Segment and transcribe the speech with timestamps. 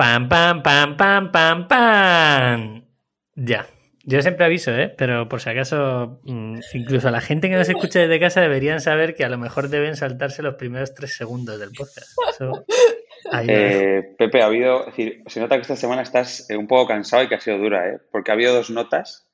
[0.00, 2.84] Pam, pam, pam, pam, pam, pam.
[3.34, 3.66] Ya.
[4.04, 4.88] Yo siempre aviso, ¿eh?
[4.96, 8.80] Pero por si acaso, mm, incluso a la gente que nos escucha desde casa deberían
[8.80, 12.12] saber que a lo mejor deben saltarse los primeros tres segundos del podcast.
[12.30, 12.64] Eso.
[13.46, 16.86] Eh, Pepe, ha habido, es decir, se nota que esta semana estás eh, un poco
[16.88, 17.98] cansado y que ha sido dura, ¿eh?
[18.10, 19.28] Porque ha habido dos notas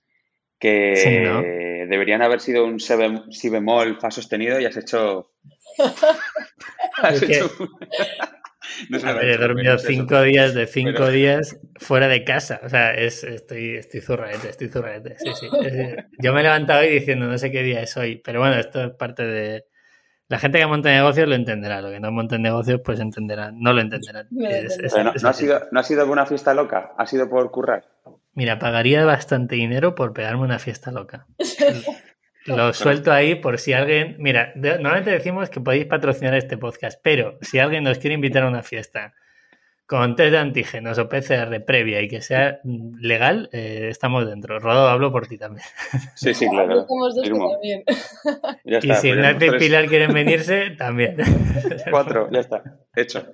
[0.59, 1.43] que Sí, ¿no?
[1.43, 5.30] deberían haber sido un si, bem- si bemol fa sostenido y has hecho...
[6.96, 7.51] has hecho
[8.91, 12.25] No se A lo ver, he dormido cinco días de cinco Pero- días fuera de
[12.25, 12.61] casa.
[12.62, 15.16] O sea, es, estoy, estoy zurraete, estoy zurraete.
[15.19, 15.48] Sí, sí.
[15.65, 18.16] Es- yo me he levantado hoy diciendo no sé qué día es hoy.
[18.24, 19.65] Pero bueno, esto es parte de.
[20.29, 21.80] La gente que monta negocios lo entenderá.
[21.80, 23.60] Lo que no monta negocios, pues entenderán.
[23.60, 24.27] No lo entenderán.
[24.41, 27.48] Es- es- no, ha sido, no ha sido por una fiesta loca, ha sido por
[27.52, 27.85] currar.
[28.35, 31.27] Mira, pagaría bastante dinero por pegarme una fiesta loca.
[32.46, 34.16] Lo suelto ahí por si alguien.
[34.18, 38.42] Mira, de- normalmente decimos que podéis patrocinar este podcast, pero si alguien nos quiere invitar
[38.45, 39.14] a una fiesta
[39.87, 42.59] con test de antígenos o PCR previa y que sea
[43.01, 44.59] legal, eh, estamos dentro.
[44.59, 45.65] Rodo, hablo por ti también.
[46.16, 46.84] Sí, sí, claro.
[47.52, 47.84] También.
[48.65, 51.16] Ya y está, si pues y tenemos tres, Pilar quieren venirse, también.
[51.90, 52.65] Cuatro, ya está,
[52.96, 53.30] hecho.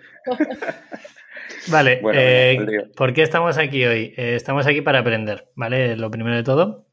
[1.69, 2.91] Vale, Bueno, eh.
[2.97, 4.13] ¿por qué estamos aquí hoy?
[4.17, 5.97] Eh, estamos aquí para aprender, ¿vale?
[5.97, 6.87] Lo primero de todo.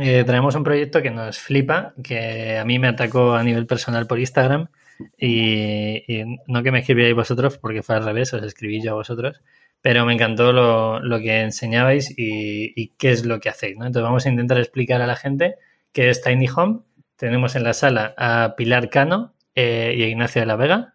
[0.00, 4.06] Eh, traemos un proyecto que nos flipa, que a mí me atacó a nivel personal
[4.06, 4.68] por Instagram
[5.16, 8.94] y, y no que me escribierais vosotros porque fue al revés, os escribí yo a
[8.94, 9.42] vosotros,
[9.80, 13.86] pero me encantó lo, lo que enseñabais y, y qué es lo que hacéis, ¿no?
[13.86, 15.56] Entonces vamos a intentar explicar a la gente
[15.92, 16.80] qué es Tiny Home.
[17.16, 20.94] Tenemos en la sala a Pilar Cano eh, y a Ignacio de la Vega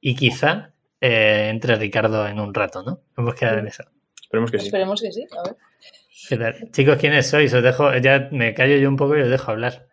[0.00, 3.00] y quizá eh, entre Ricardo en un rato, ¿no?
[3.16, 3.84] Hemos quedado en eso.
[4.20, 4.66] Esperemos que sí.
[4.66, 5.26] Esperemos que sí.
[5.36, 5.56] A ver.
[6.26, 6.70] ¿Qué tal?
[6.72, 7.52] Chicos, ¿quiénes sois?
[7.54, 9.86] Os dejo, ya me callo yo un poco y os dejo hablar.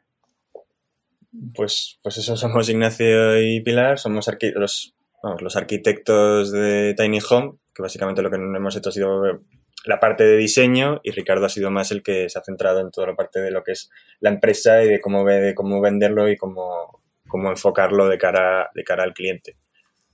[1.54, 7.20] Pues, pues eso, somos Ignacio y Pilar, somos arqui- los, vamos, los arquitectos de Tiny
[7.30, 9.42] Home, que básicamente lo que hemos hecho ha sido
[9.86, 12.90] la parte de diseño y Ricardo ha sido más el que se ha centrado en
[12.90, 15.81] toda la parte de lo que es la empresa y de cómo, ve- de cómo
[15.81, 19.57] venderlo y cómo, cómo enfocarlo de cara, de cara al cliente.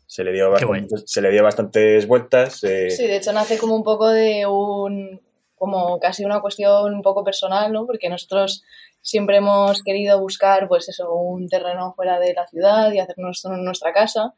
[0.08, 2.64] Se le dio, Qué bastantes, se le dio bastantes vueltas.
[2.66, 5.22] eh, Sí, de hecho nace como un poco de un,
[5.62, 7.86] como casi una cuestión un poco personal, ¿no?
[7.86, 8.64] Porque nosotros
[9.04, 13.94] siempre hemos querido buscar, pues eso, un terreno fuera de la ciudad y hacernos nuestra
[13.94, 14.34] casa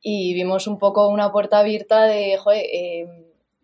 [0.00, 3.06] y vimos un poco una puerta abierta de, joder, eh,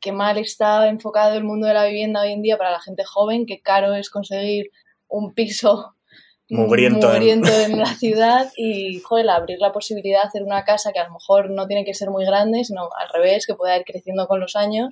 [0.03, 3.05] qué mal está enfocado el mundo de la vivienda hoy en día para la gente
[3.05, 4.67] joven, qué caro es conseguir
[5.09, 5.95] un piso
[6.51, 10.93] Mugriento en- mugriento en la ciudad y, joder, abrir la posibilidad de hacer una casa
[10.93, 13.79] que a lo mejor no tiene que ser muy grande, sino al revés, que pueda
[13.79, 14.91] ir creciendo con los años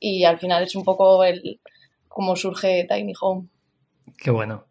[0.00, 1.60] y al final es un poco el
[2.06, 3.48] cómo surge Tiny Home.
[4.16, 4.64] Qué bueno.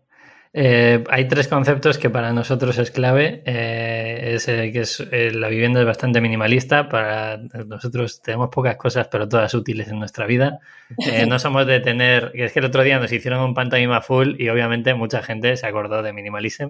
[0.53, 3.43] Eh, hay tres conceptos que para nosotros es clave.
[3.45, 6.89] Eh, es eh, que es, eh, la vivienda es bastante minimalista.
[6.89, 10.59] Para nosotros tenemos pocas cosas, pero todas útiles en nuestra vida.
[11.05, 12.31] Eh, no somos de tener.
[12.33, 15.67] Es que el otro día nos hicieron un pantomima full y obviamente mucha gente se
[15.67, 16.69] acordó de Minimalism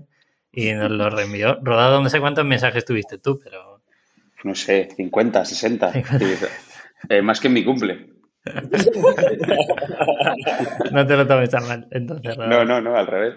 [0.52, 1.58] y nos lo reenvió.
[1.62, 3.82] Rodado, no sé cuántos mensajes tuviste tú, pero.
[4.44, 5.94] No sé, 50, 60.
[5.94, 6.02] Sí,
[7.10, 8.17] eh, más que en mi cumple.
[10.92, 11.88] No te lo tomes tan mal.
[11.92, 13.36] Entonces, No, no, no, al revés.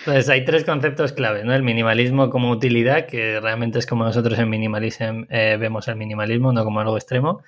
[0.00, 1.54] Entonces hay tres conceptos clave, ¿no?
[1.54, 6.52] El minimalismo como utilidad, que realmente es como nosotros en Minimalism eh, vemos el minimalismo,
[6.52, 7.42] no como algo extremo.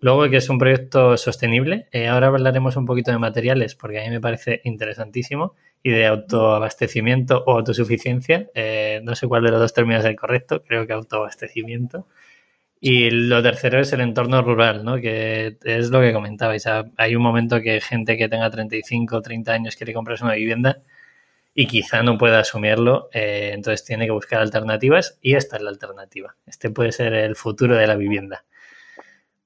[0.00, 1.88] Luego que es un proyecto sostenible.
[1.90, 6.06] Eh, ahora hablaremos un poquito de materiales, porque a mí me parece interesantísimo, y de
[6.06, 8.48] autoabastecimiento o autosuficiencia.
[8.54, 12.06] Eh, no sé cuál de los dos términos es el correcto, creo que autoabastecimiento.
[12.80, 14.96] Y lo tercero es el entorno rural, ¿no?
[14.96, 16.66] Que es lo que comentabais.
[16.96, 20.82] Hay un momento que gente que tenga 35 o 30 años quiere comprarse una vivienda
[21.54, 25.70] y quizá no pueda asumirlo, eh, entonces tiene que buscar alternativas y esta es la
[25.70, 26.36] alternativa.
[26.46, 28.44] Este puede ser el futuro de la vivienda.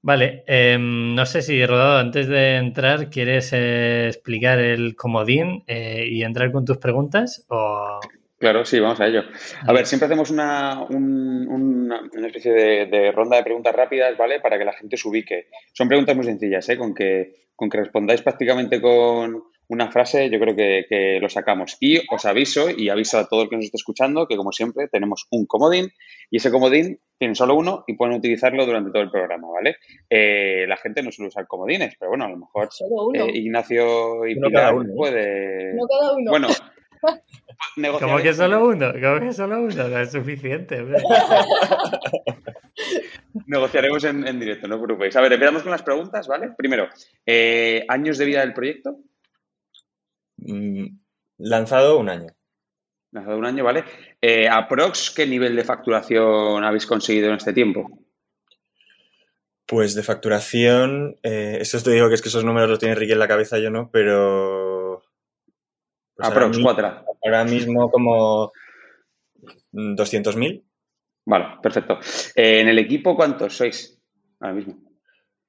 [0.03, 6.07] Vale, eh, no sé si Rodado, antes de entrar, ¿quieres eh, explicar el comodín eh,
[6.09, 7.45] y entrar con tus preguntas?
[7.49, 7.99] O...
[8.41, 9.21] Claro, sí, vamos a ello.
[9.67, 14.17] A ver, siempre hacemos una, un- una, una especie de, de ronda de preguntas rápidas,
[14.17, 14.39] ¿vale?
[14.41, 15.45] Para que la gente se ubique.
[15.73, 16.75] Son preguntas muy sencillas, ¿eh?
[16.77, 21.77] Con que, con que respondáis prácticamente con una frase, yo creo que, que lo sacamos.
[21.79, 24.87] Y os aviso, y aviso a todo el que nos esté escuchando, que como siempre
[24.91, 25.89] tenemos un comodín,
[26.29, 29.77] y ese comodín tiene solo uno y pueden utilizarlo durante todo el programa, ¿vale?
[30.09, 33.25] Eh, la gente no suele usar comodines, pero bueno, a lo mejor Solo uno.
[33.25, 34.95] eh, Ignacio y Uno Pilar cada uno, ¿no?
[34.95, 35.73] puede...
[35.75, 36.31] no cada uno.
[36.31, 36.47] Bueno,
[37.99, 38.91] ¿Cómo que solo uno?
[38.93, 39.87] ¿Cómo que solo uno?
[39.87, 40.83] No es suficiente.
[43.47, 45.15] Negociaremos en, en directo, no os preocupéis.
[45.15, 46.51] A ver, empezamos con las preguntas, ¿vale?
[46.57, 46.89] Primero,
[47.25, 48.97] eh, años de vida del proyecto,
[50.37, 50.85] mm,
[51.37, 52.27] lanzado un año.
[53.11, 53.83] lanzado un año, ¿vale?
[54.21, 57.89] Eh, aprox, ¿qué nivel de facturación habéis conseguido en este tiempo?
[59.65, 63.13] Pues de facturación, eh, eso te digo que es que esos números los tiene Ricky
[63.13, 64.60] en la cabeza, yo no, pero...
[66.21, 67.05] Pues Aprox, cuatro.
[67.23, 68.51] Ahora mismo como
[69.73, 70.63] 200.000.
[71.25, 71.99] Vale, perfecto.
[72.35, 73.99] Eh, ¿En el equipo cuántos sois
[74.39, 74.75] ahora mismo?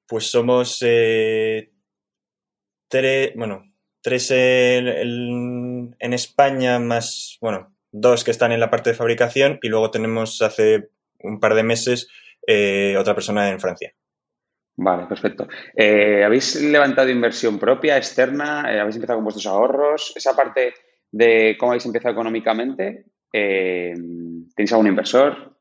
[0.07, 1.71] Pues somos eh,
[2.87, 3.71] tres, bueno,
[4.01, 9.91] tres en, España más, bueno, dos que están en la parte de fabricación y luego
[9.91, 10.89] tenemos hace
[11.19, 12.07] un par de meses
[12.47, 13.93] eh, otra persona en Francia.
[14.75, 15.47] Vale, perfecto.
[15.75, 18.61] Eh, ¿Habéis levantado inversión propia, externa?
[18.61, 20.13] ¿Habéis empezado con vuestros ahorros?
[20.15, 20.73] Esa parte
[21.11, 25.53] de cómo habéis empezado económicamente, ¿tenéis algún inversor?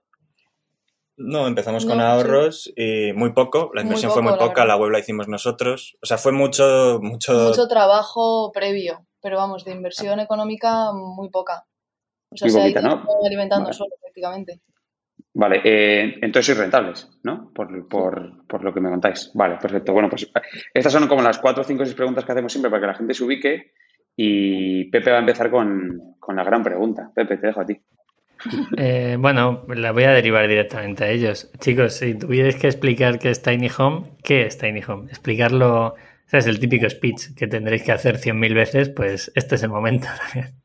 [1.17, 3.71] No, empezamos con ahorros y muy poco.
[3.75, 5.97] La inversión fue muy poca, la, web la hicimos nosotros.
[6.03, 7.33] O sea, fue mucho, mucho.
[7.49, 11.67] Mucho trabajo previo, pero vamos, de inversión económica muy poca.
[12.31, 12.81] O sea, se ha ido
[13.25, 14.63] alimentando solo prácticamente.
[15.35, 17.51] Vale, eh, entonces sois rentables, ¿no?
[17.55, 17.71] Por,
[18.63, 19.31] lo que me contáis.
[19.35, 19.93] Vale, perfecto.
[19.93, 20.31] Bueno, pues
[20.75, 23.15] estas son como las cuatro, cinco, seis preguntas que hacemos siempre para que la gente
[23.15, 23.73] se ubique.
[24.15, 27.11] Y Pepe va a empezar con, con la gran pregunta.
[27.15, 27.81] Pepe, te dejo a ti.
[28.77, 31.51] Eh, bueno, la voy a derivar directamente a ellos.
[31.59, 35.09] Chicos, si tuvierais que explicar qué es Tiny Home, ¿qué es Tiny Home?
[35.09, 35.95] Explicarlo,
[36.31, 40.09] es el típico speech que tendréis que hacer 100.000 veces, pues este es el momento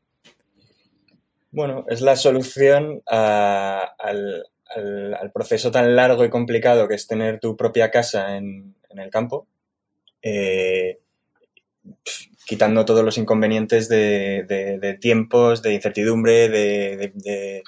[1.50, 4.44] Bueno, es la solución al,
[5.32, 9.46] proceso tan largo y complicado que es tener tu propia casa en, el campo,
[10.22, 10.98] eh,
[12.46, 17.62] quitando todos los inconvenientes de, tiempos, de incertidumbre, de,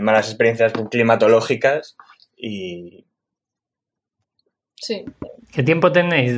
[0.00, 1.96] malas experiencias climatológicas
[2.36, 3.04] y...
[4.74, 5.04] Sí.
[5.52, 6.32] ¿Qué tiempo tenéis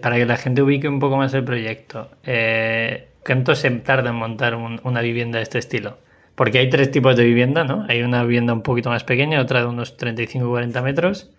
[0.00, 2.10] para que la gente ubique un poco más el proyecto?
[2.24, 5.98] Eh, ¿Cuánto se tarda en montar una vivienda de este estilo?
[6.36, 7.84] Porque hay tres tipos de vivienda, ¿no?
[7.88, 11.30] Hay una vivienda un poquito más pequeña, otra de unos 35-40 metros.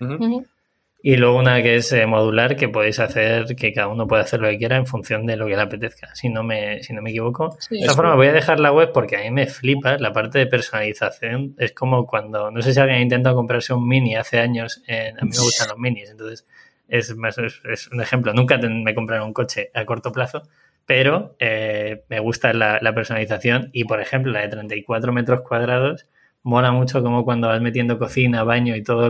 [1.04, 4.42] Y luego una que es eh, modular, que podéis hacer, que cada uno puede hacer
[4.42, 7.04] lo que quiera en función de lo que le apetezca, si no me, si no
[7.04, 7.56] me equivoco.
[7.70, 10.40] de esta forma, voy a dejar la web porque a mí me flipa la parte
[10.40, 11.54] de personalización.
[11.60, 15.24] Es como cuando, no sé si alguien ha intentado comprarse un mini hace años, a
[15.24, 16.46] mí me gustan los minis, entonces
[16.88, 18.34] es, más, es, un ejemplo.
[18.34, 20.44] Nunca me compraron un coche a corto plazo,
[20.88, 26.08] pero eh, me gusta la, la personalización y, por ejemplo, la de 34 metros cuadrados
[26.48, 29.10] mola mucho como cuando vas metiendo cocina, baño y todos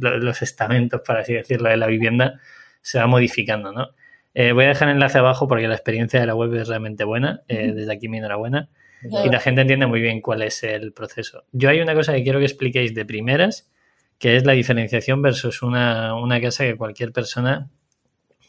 [0.00, 2.40] los, estamentos, por así decirlo, de la vivienda,
[2.80, 3.90] se va modificando, ¿no?
[4.32, 7.04] Eh, voy a dejar el enlace abajo porque la experiencia de la web es realmente
[7.04, 7.42] buena.
[7.48, 8.70] Eh, desde aquí mi enhorabuena.
[9.02, 11.44] Y la gente entiende muy bien cuál es el proceso.
[11.52, 13.70] Yo hay una cosa que quiero que expliquéis de primeras,
[14.18, 17.68] que es la diferenciación versus una, casa que cualquier persona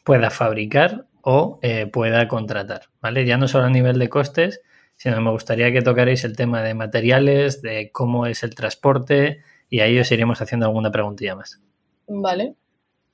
[0.04, 3.24] pueda fabricar o eh, pueda contratar, ¿vale?
[3.24, 4.62] Ya no solo a nivel de costes,
[4.96, 9.82] sino me gustaría que tocarais el tema de materiales, de cómo es el transporte y
[9.82, 11.60] ahí os iremos haciendo alguna preguntilla más.
[12.08, 12.56] Vale.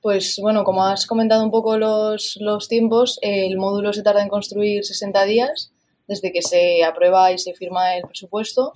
[0.00, 2.38] Pues bueno, como has comentado un poco los,
[2.70, 5.72] tiempos, el módulo se tarda en construir 60 días
[6.08, 8.72] desde que se aprueba y se firma el presupuesto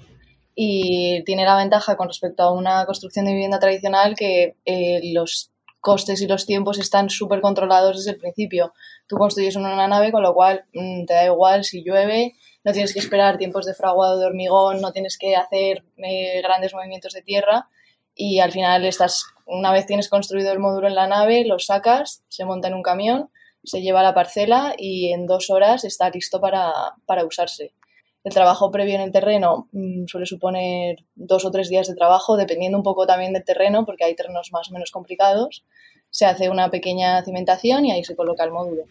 [0.54, 5.50] y tiene la ventaja con respecto a una construcción de vivienda tradicional que eh, los
[5.80, 8.74] costes y los tiempos están súper controlados desde el principio.
[9.10, 12.94] Tú construyes una nave, con lo cual mm, te da igual si llueve, no tienes
[12.94, 17.22] que esperar tiempos de fraguado de hormigón, no tienes que hacer eh, grandes movimientos de
[17.22, 17.68] tierra
[18.14, 22.22] y al final estás, una vez tienes construido el módulo en la nave, lo sacas,
[22.28, 23.30] se monta en un camión,
[23.64, 26.72] se lleva a la parcela y en dos horas está listo para,
[27.04, 27.74] para usarse.
[28.22, 32.36] El trabajo previo en el terreno mm, suele suponer dos o tres días de trabajo,
[32.36, 35.64] dependiendo un poco también del terreno, porque hay terrenos más o menos complicados.
[36.10, 38.84] Se hace una pequeña cimentación y ahí se coloca el módulo.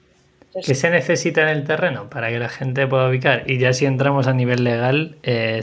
[0.53, 3.49] ¿Qué se necesita en el terreno para que la gente pueda ubicar?
[3.49, 5.61] Y ya si entramos a nivel legal, eh,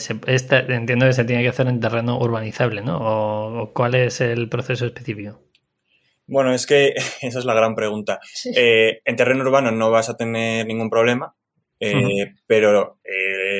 [0.68, 2.98] entiendo que se tiene que hacer en terreno urbanizable, ¿no?
[3.00, 5.40] ¿O, cuál es el proceso específico?
[6.28, 8.20] Bueno, es que esa es la gran pregunta.
[8.54, 11.34] Eh, en terreno urbano no vas a tener ningún problema,
[11.80, 12.98] eh, pero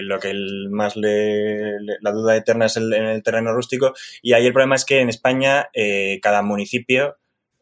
[0.02, 0.33] lo que
[0.71, 3.95] más le, la duda eterna es el, en el terreno rústico.
[4.23, 5.68] Y ahí el problema es que en España
[6.23, 7.16] cada municipio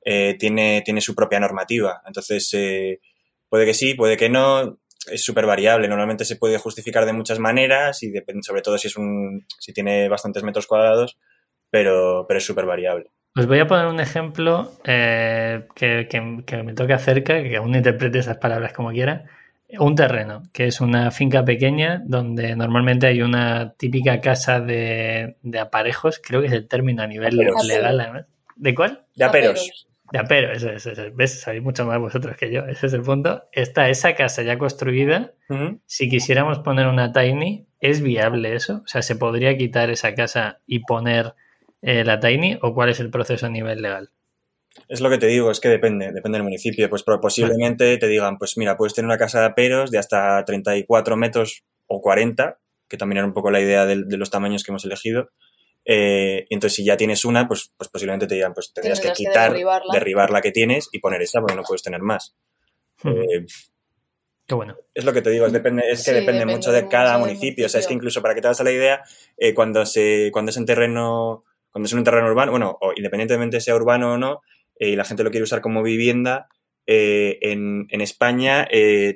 [0.04, 2.02] tiene, tiene su propia normativa.
[2.06, 2.52] Entonces,
[3.55, 5.87] Puede que sí, puede que no, es súper variable.
[5.87, 9.73] Normalmente se puede justificar de muchas maneras y depende, sobre todo si es un, si
[9.73, 11.21] tiene bastantes metros cuadrados,
[11.71, 13.13] pero, pero es súper variable.
[13.37, 18.19] Os voy a poner un ejemplo eh, que, que, me toque acerca, que aún interprete
[18.19, 19.27] esas palabras como quiera.
[19.79, 25.59] Un terreno, que es una finca pequeña donde normalmente hay una típica casa de, de
[25.61, 28.27] aparejos, creo que es el término a nivel legal.
[28.57, 29.05] ¿De cuál?
[29.15, 29.87] De aperos.
[30.13, 31.41] Ya, pero eso, eso, ¿ves?
[31.41, 33.45] Sabéis mucho más vosotros que yo, ese es el punto.
[33.53, 35.33] Está esa casa ya construida.
[35.87, 38.83] Si quisiéramos poner una tiny, ¿es viable eso?
[38.85, 41.35] O sea, ¿se podría quitar esa casa y poner
[41.83, 44.11] eh, la tiny o cuál es el proceso a nivel legal?
[44.89, 46.89] Es lo que te digo, es que depende, depende del municipio.
[46.91, 51.17] Pues posiblemente te digan, pues mira, puedes tener una casa de aperos de hasta 34
[51.17, 52.59] metros o 40,
[52.89, 55.31] que también era un poco la idea de, los tamaños que hemos elegido.
[55.85, 59.12] Eh, y entonces, si ya tienes una, pues, pues posiblemente te digan, pues tendrías que
[59.12, 59.55] quitar,
[59.93, 62.37] derribar la que tienes y poner esa porque no puedes tener más.
[63.05, 63.45] Eh,
[64.47, 64.76] Qué bueno.
[64.93, 67.64] Es lo que te digo, es, depende, es que depende, mucho de cada municipio.
[67.64, 69.03] O sea, es que incluso para que te hagas la idea,
[69.38, 72.93] eh, cuando, se, cuando es en terreno, cuando es en un terreno urbano, bueno, o
[72.95, 74.43] independientemente sea urbano o no,
[74.79, 76.49] eh, y la gente lo quiere usar como vivienda,
[76.87, 78.69] eh, en, en, España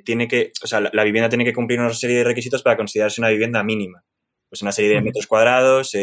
[0.02, 3.20] tiene que, o sea, la, vivienda tiene que cumplir una serie de requisitos para considerarse
[3.20, 4.04] una vivienda mínima.
[4.48, 5.94] Pues una serie de metros cuadrados,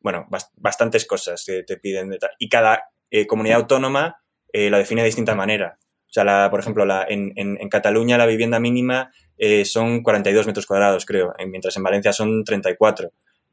[0.00, 0.26] bueno,
[0.56, 2.10] bastantes cosas que te piden.
[2.10, 2.30] De tal.
[2.38, 2.84] Y cada
[3.28, 5.78] comunidad autónoma la define de distinta manera.
[6.10, 10.44] O sea, la, por ejemplo, la, en, en, Cataluña la vivienda mínima eh, son 42
[10.44, 13.12] metros cuadrados, creo, mientras en Valencia son 34.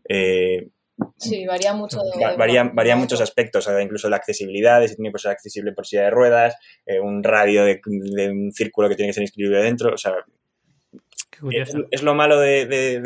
[0.10, 0.70] Eh,
[1.18, 2.00] sí, varía mucho.
[2.02, 6.10] De, varía, muchos aspectos, incluso la accesibilidad, si tiene que ser accesible por silla de
[6.10, 6.56] ruedas,
[6.88, 10.14] eh, un radio de, un círculo que tiene que ser inscribible dentro, o sea,
[11.52, 13.00] es, es, lo malo de, de,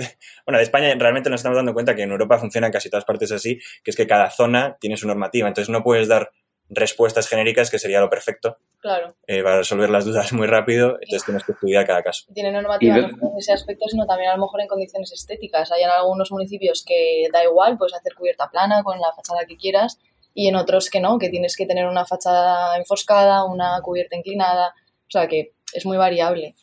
[0.46, 3.06] Bueno, de España realmente nos estamos dando cuenta que en Europa funciona en casi todas
[3.06, 5.48] partes así, que es que cada zona tiene su normativa.
[5.48, 6.32] Entonces no puedes dar
[6.72, 8.58] respuestas genéricas, que sería lo perfecto.
[8.80, 9.16] Claro.
[9.28, 12.26] Eh, para resolver las dudas muy rápido, entonces tienes que estudiar cada caso.
[12.34, 15.72] Tiene normativa no en ese aspecto, sino también a lo mejor en condiciones estéticas.
[15.72, 19.58] Hay en algunos municipios que da igual, puedes hacer cubierta plana con la fachada que
[19.58, 20.00] quieras,
[20.34, 24.70] y en otros que no, que tienes que tener una fachada enfoscada, una cubierta inclinada,
[24.70, 26.56] o sea que es muy variable.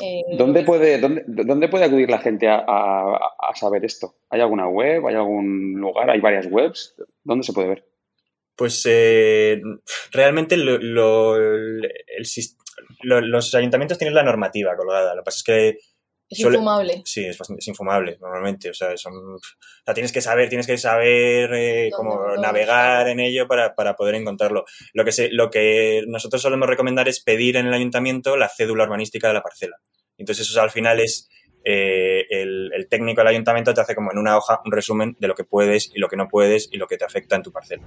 [0.00, 4.16] Eh, ¿Dónde, puede, dónde, dónde, puede acudir la gente a, a saber esto?
[4.30, 5.06] ¿Hay alguna web?
[5.06, 6.10] ¿Hay algún lugar?
[6.10, 6.94] ¿Hay varias webs?
[7.24, 7.90] ¿Dónde se puede ver?
[8.60, 9.58] pues eh,
[10.12, 11.38] realmente los
[13.54, 15.14] ayuntamientos tienen la normativa colgada.
[15.14, 15.78] Lo que pasa es que
[16.30, 17.02] es infumable.
[17.04, 18.70] Sí, es, infumable normalmente.
[18.70, 18.94] O sea,
[19.92, 24.64] tienes que saber, tienes que saber eh, cómo navegar en ello para, poder encontrarlo.
[24.94, 28.84] Lo que, se, lo que nosotros solemos recomendar es pedir en el ayuntamiento la cédula
[28.84, 29.76] urbanística de la parcela.
[30.18, 31.28] Entonces, eso al final es
[31.64, 35.26] eh, el, el, técnico del ayuntamiento te hace como en una hoja un resumen de
[35.26, 37.50] lo que puedes y lo que no puedes y lo que te afecta en tu
[37.50, 37.82] parcela.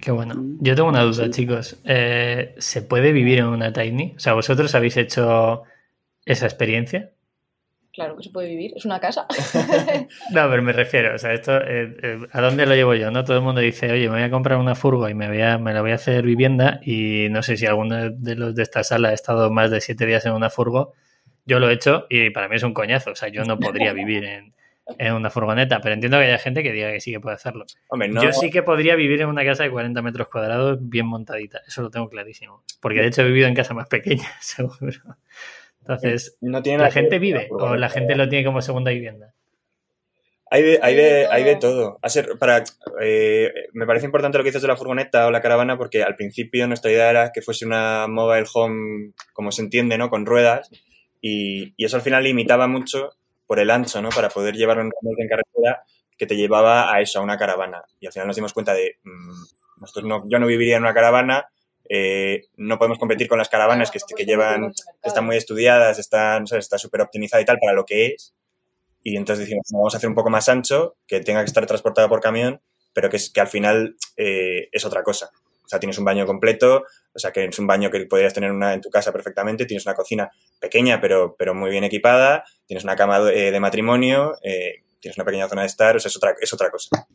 [0.00, 0.34] Qué bueno.
[0.58, 1.78] Yo tengo una duda, chicos.
[1.84, 4.14] Eh, ¿Se puede vivir en una tiny?
[4.16, 5.62] O sea, ¿vosotros habéis hecho
[6.24, 7.12] esa experiencia?
[7.92, 9.26] Claro que se puede vivir, es una casa.
[10.32, 13.10] no, pero me refiero, o sea, esto, eh, eh, ¿a dónde lo llevo yo?
[13.10, 15.42] No todo el mundo dice, oye, me voy a comprar una furgo y me voy
[15.42, 18.62] a, me la voy a hacer vivienda y no sé si alguno de los de
[18.62, 20.94] esta sala ha estado más de siete días en una furgo.
[21.44, 23.92] Yo lo he hecho y para mí es un coñazo, o sea, yo no podría
[23.92, 24.54] vivir en,
[24.98, 27.66] en una furgoneta, pero entiendo que haya gente que diga que sí que puede hacerlo.
[28.22, 31.82] Yo sí que podría vivir en una casa de 40 metros cuadrados bien montadita, eso
[31.82, 32.62] lo tengo clarísimo.
[32.80, 34.78] Porque de hecho he vivido en casa más pequeña, seguro.
[35.82, 39.34] Entonces, ¿la gente vive o la gente lo tiene como segunda vivienda?
[40.48, 41.98] Hay de, hay de, hay de todo.
[42.38, 42.62] para,
[43.00, 46.14] eh, me parece importante lo que dices de la furgoneta o la caravana porque al
[46.14, 50.10] principio nuestra idea era que fuese una mobile home, como se entiende, ¿no?
[50.10, 50.70] Con ruedas
[51.20, 53.12] y, y eso al final limitaba mucho
[53.46, 54.10] por el ancho, ¿no?
[54.10, 55.82] Para poder llevar un remolque en carretera
[56.18, 57.82] que te llevaba a eso, a una caravana.
[57.98, 60.94] Y al final nos dimos cuenta de, mm, nosotros no, yo no viviría en una
[60.94, 61.46] caravana,
[61.94, 64.72] eh, no podemos competir con las caravanas que, llevan,
[65.02, 68.34] están muy estudiadas, están, está súper optimizada y tal para lo que es.
[69.02, 72.08] Y entonces decimos, vamos a hacer un poco más ancho, que tenga que estar transportado
[72.08, 72.62] por camión,
[72.94, 75.28] pero que, es, que al final eh, es otra cosa.
[75.66, 78.52] O sea, tienes un baño completo, o sea, que es un baño que podrías tener
[78.52, 80.30] una en tu casa perfectamente, tienes una cocina
[80.60, 85.26] pequeña pero, pero muy bien equipada, tienes una cama de, eh, matrimonio, eh, tienes una
[85.26, 87.06] pequeña zona de estar, o sea, es otra, es otra cosa.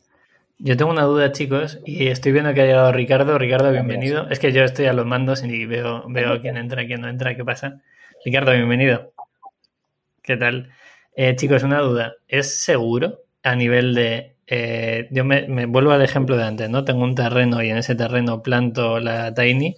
[0.60, 3.38] Yo tengo una duda, chicos, y estoy viendo que ha llegado Ricardo.
[3.38, 4.28] Ricardo, bienvenido.
[4.28, 7.36] Es que yo estoy a los mandos y veo, veo quién entra, quién no entra,
[7.36, 7.80] qué pasa.
[8.24, 9.12] Ricardo, bienvenido.
[10.20, 10.70] ¿Qué tal?
[11.14, 12.14] Eh, chicos, una duda.
[12.26, 16.84] ¿Es seguro a nivel de eh, yo me, vuelvo al ejemplo de antes, ¿no?
[16.84, 19.76] Tengo un terreno y en ese terreno planto la Tiny.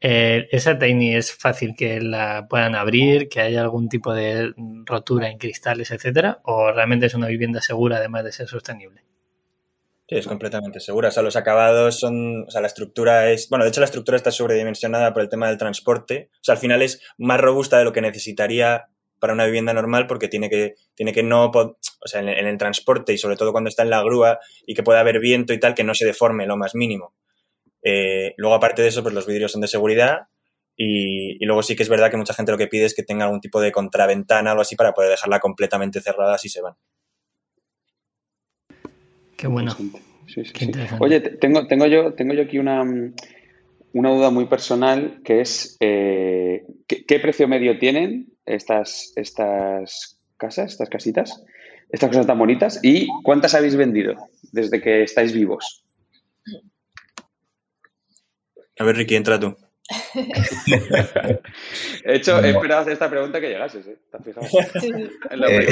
[0.00, 4.52] Eh, esa Tiny es fácil que la puedan abrir, que haya algún tipo de
[4.84, 9.02] rotura en cristales, etcétera, o realmente es una vivienda segura además de ser sostenible.
[10.10, 11.10] Sí, es completamente segura.
[11.10, 12.42] O sea, los acabados son.
[12.48, 13.48] O sea, la estructura es.
[13.48, 16.30] Bueno, de hecho, la estructura está sobredimensionada por el tema del transporte.
[16.32, 18.86] O sea, al final es más robusta de lo que necesitaría
[19.20, 21.76] para una vivienda normal porque tiene que, tiene que no, o
[22.06, 24.98] sea, en, el transporte y sobre todo cuando está en la grúa y que pueda
[24.98, 27.14] haber viento y tal, que no se deforme lo más mínimo.
[27.84, 30.22] Eh, luego, aparte de eso, pues los vidrios son de seguridad
[30.74, 33.26] y, luego sí que es verdad que mucha gente lo que pide es que tenga
[33.26, 36.74] algún tipo de contraventana o algo así para poder dejarla completamente cerrada si se van.
[39.40, 39.74] Qué bueno.
[40.98, 46.66] Oye, tengo, tengo, yo, tengo yo aquí una, una duda muy personal que es eh,
[46.86, 51.42] ¿qué, precio medio tienen estas, estas casas, estas casitas,
[51.88, 54.14] estas cosas tan bonitas y cuántas habéis vendido
[54.52, 55.86] desde que estáis vivos.
[58.78, 59.56] A ver, Ricky, entra tú.
[62.04, 63.96] He hecho, he esperado hacer esta pregunta que llegases, ¿eh?
[64.10, 64.46] ¿Te has fijado?
[65.30, 65.66] En la Eh.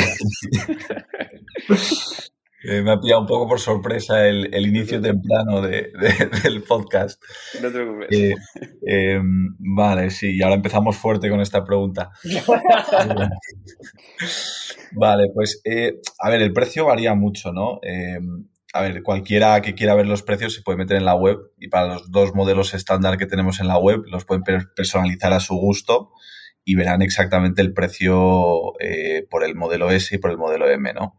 [2.64, 6.62] eh, me ha pillado un poco por sorpresa el, el inicio temprano de- de- del
[6.62, 7.22] podcast.
[7.62, 8.08] No te preocupes.
[8.10, 8.34] Eh,
[8.86, 9.20] eh,
[9.58, 12.10] vale, sí, y ahora empezamos fuerte con esta pregunta.
[14.92, 17.78] Vale, pues eh, a ver, el precio varía mucho, ¿no?
[17.82, 18.18] Eh,
[18.72, 21.68] a ver, cualquiera que quiera ver los precios se puede meter en la web y
[21.68, 25.40] para los dos modelos estándar que tenemos en la web los pueden per- personalizar a
[25.40, 26.10] su gusto
[26.64, 28.72] y verán exactamente el precio
[29.30, 31.16] por el modelo S y por el modelo M, ¿no?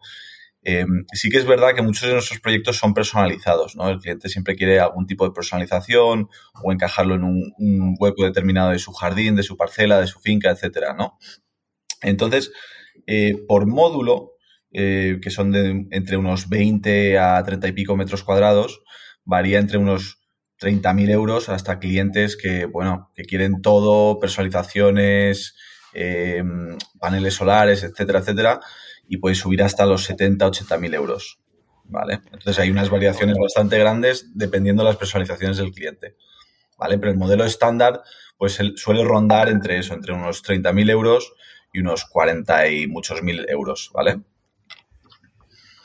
[0.61, 3.89] Eh, sí que es verdad que muchos de nuestros proyectos son personalizados, ¿no?
[3.89, 6.29] El cliente siempre quiere algún tipo de personalización
[6.61, 10.51] o encajarlo en un, hueco determinado de su jardín, de su parcela, de su finca,
[10.51, 11.17] etcétera, ¿no?
[12.01, 12.51] Entonces,
[13.07, 14.33] eh, por módulo,
[14.71, 18.81] eh, que son de entre unos 20 a 30 y pico metros cuadrados,
[19.23, 20.19] varía entre unos
[20.59, 25.55] 30.000 euros hasta clientes que, bueno, que quieren todo, personalizaciones,
[26.99, 28.59] paneles solares, etcétera, etcétera,
[29.09, 31.39] y puede subir hasta los 70, 80.000 euros,
[31.85, 32.21] ¿vale?
[32.25, 36.15] Entonces hay unas variaciones bastante grandes dependiendo de las personalizaciones del cliente,
[36.77, 36.97] ¿vale?
[36.99, 38.01] Pero el modelo estándar,
[38.37, 41.33] pues el- suele rondar entre eso, entre unos 30.000 euros
[41.73, 44.21] y unos 40 y muchos mil euros, ¿vale?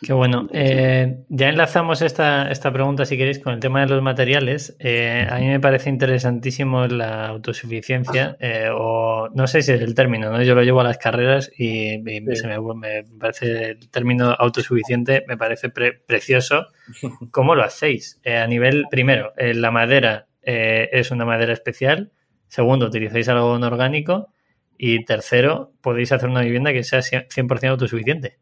[0.03, 0.49] Qué bueno.
[0.53, 4.77] Eh, ya enlazamos esta, esta pregunta, si queréis, con el tema de los materiales.
[4.79, 9.95] Eh, a mí me parece interesantísimo la autosuficiencia, eh, o no sé si es el
[9.95, 10.43] término, ¿no?
[10.43, 12.37] Yo lo llevo a las carreras y, y Sí.
[12.37, 16.67] se me, me parece el término autosuficiente, me parece pre- precioso.
[17.31, 18.21] ¿Cómo lo hacéis?
[18.25, 22.13] Eh, a nivel, primero, eh, la madera eh, es una madera especial.
[22.49, 24.29] Segundo, utilizáis algodón orgánico.
[24.77, 28.39] Y tercero, podéis hacer una vivienda que sea 100% autosuficiente.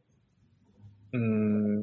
[1.13, 1.83] Mm,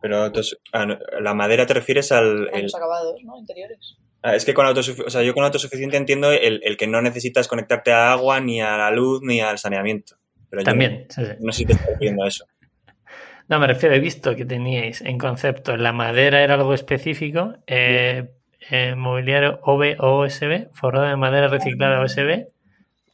[0.00, 0.86] pero entonces, ah,
[1.20, 2.48] la madera te refieres al...
[2.52, 3.36] A el- los acabados, ¿no?
[3.38, 3.96] Interiores.
[4.22, 7.48] ah, es que con o sea, yo con autosuficiente entiendo el, el que no necesitas
[7.48, 10.16] conectarte a agua, ni a la luz, ni al saneamiento.
[10.50, 11.06] Pero yo También.
[11.08, 11.32] sí, sí.
[11.40, 12.44] No, sé si te estás refiriendo a eso.
[13.48, 18.28] No, me refiero, he visto que teníais en concepto la madera era algo específico, eh,
[18.72, 22.48] eh, mobiliario OB o OSB, forrado de madera reciclada OSB,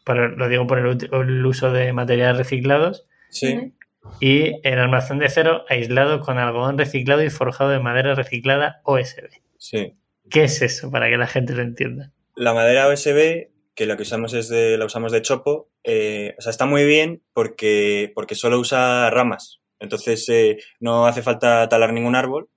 [0.07, 3.75] pero lo digo por el uso de materiales reciclados, Sí.
[4.21, 9.29] Y el almacén de cero aislado con algodón reciclado y forjado de madera reciclada OSB.
[9.59, 9.95] Sí.
[10.31, 10.91] ¿Qué es eso?
[10.91, 12.13] Para que la gente lo entienda.
[12.37, 16.41] La madera OSB, que lo que usamos es de, la usamos de chopo, eh, o
[16.41, 19.61] sea, está muy bien porque, porque solo usa ramas.
[19.79, 22.49] Entonces eh, no hace falta talar ningún árbol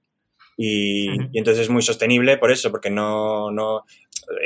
[0.58, 3.84] y, y entonces es muy sostenible por eso, porque no, no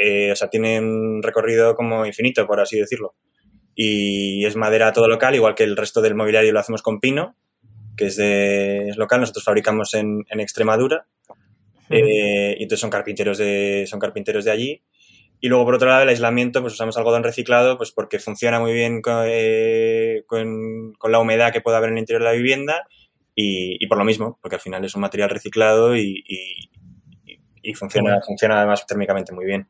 [0.02, 3.16] eh, o sea, tiene un recorrido como infinito, por así decirlo.
[3.82, 7.38] Y es madera todo local, igual que el resto del mobiliario lo hacemos con pino,
[7.96, 11.06] que es, de, es local, nosotros fabricamos en, en Extremadura.
[11.90, 14.82] Eh, y entonces son carpinteros de, son carpinteros de allí.
[15.40, 18.74] Y luego, por otro lado, el aislamiento, pues usamos algodón reciclado, pues porque funciona muy
[18.74, 22.36] bien con, eh, con, con la humedad que puede haber en el interior de la
[22.36, 22.86] vivienda
[23.34, 26.70] y, y por lo mismo, porque al final es un material reciclado y, y,
[27.64, 29.68] y- funciona, funciona además térmicamente muy bien.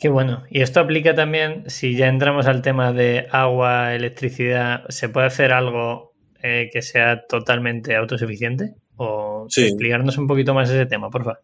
[0.00, 0.42] Qué bueno.
[0.50, 5.52] Y esto aplica también, si ya entramos al tema de agua, electricidad, ¿se puede hacer
[5.52, 8.74] algo eh, que sea totalmente autosuficiente?
[8.96, 9.64] O Sí.
[9.66, 11.40] explicarnos un poquito más ese tema, por favor.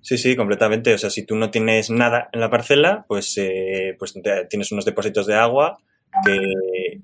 [0.00, 0.92] Sí, sí, completamente.
[0.92, 4.12] O sea, si tú no tienes nada en la parcela, pues, eh, pues
[4.50, 5.78] tienes unos depósitos de agua
[6.26, 6.38] que,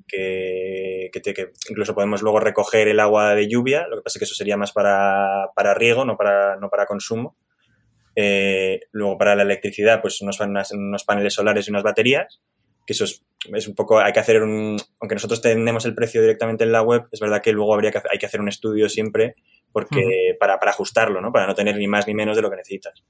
[0.06, 3.86] que, que te- que incluso podemos luego recoger el agua de lluvia.
[3.88, 6.86] Lo que pasa es que eso sería más para, para riego, no para, no para
[6.86, 7.36] consumo.
[8.16, 12.40] Eh, luego para la electricidad, pues unos, unas- unos paneles solares y unas baterías,
[12.86, 16.20] que eso es, es un poco, hay que hacer un, aunque nosotros tenemos el precio
[16.20, 18.88] directamente en la web, es verdad que luego habría que, hay que hacer un estudio
[18.88, 19.34] siempre
[19.72, 21.30] porque para, para ajustarlo, ¿no?
[21.32, 23.04] Para no tener ni más ni menos de lo que necesitas.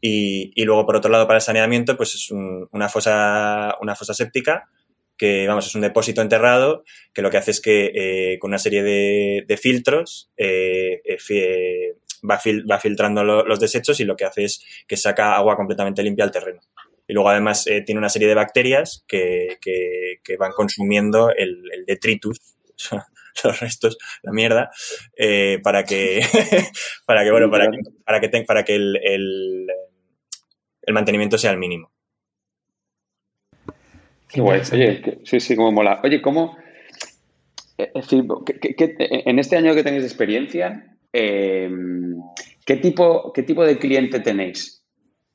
[0.00, 3.94] Y, y luego, por otro lado, para el saneamiento, pues es un- una, fosa, una
[3.94, 4.68] fosa séptica
[5.16, 6.82] que, vamos, es un depósito enterrado
[7.14, 11.93] que lo que hace es que eh, con una serie de, de filtros eh, eh,
[12.28, 15.56] va, fil- va filtrando lo- los desechos y lo que hace es que saca agua
[15.56, 16.60] completamente limpia al terreno.
[17.06, 22.38] Y luego, además, eh, tiene una serie de bacterias que, que- van consumiendo el, detritus,
[23.44, 24.70] los restos, la mierda,
[25.16, 26.22] eh, para que,
[27.06, 29.66] para que, bueno, para que, para que, para que el, el,
[30.94, 31.92] mantenimiento sea el mínimo.
[34.28, 34.62] Qué guay.
[34.72, 36.00] Oye, sí, sí, como mola.
[36.02, 36.56] Oye, ¿cómo?
[37.78, 41.70] eh, Es decir, ¿qué- qué- qué- en este año que tenéis experiencia, eh,
[42.66, 44.84] ¿qué, tipo, ¿qué tipo de cliente tenéis?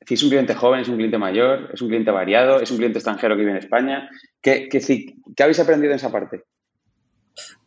[0.00, 2.78] decir, ¿Es un cliente joven, es un cliente mayor, es un cliente variado, es un
[2.78, 4.10] cliente extranjero que vive en España?
[4.40, 6.42] ¿Qué, qué, habéis aprendido en esa parte?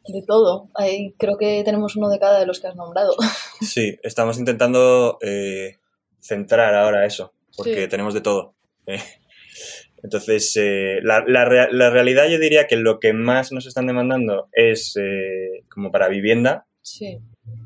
[0.08, 0.70] De todo.
[0.76, 3.16] Ahí creo que tenemos uno de cada de los que has nombrado.
[3.62, 5.78] Sí, estamos intentando eh,
[6.20, 7.34] centrar ahora eso.
[7.56, 8.56] porque tenemos de todo.
[8.88, 9.00] Eh,
[10.04, 14.50] entonces, eh, la, la, la, realidad yo diría que lo que más nos están demandando
[14.52, 16.66] es eh, como para vivienda.
[16.82, 17.20] Sí.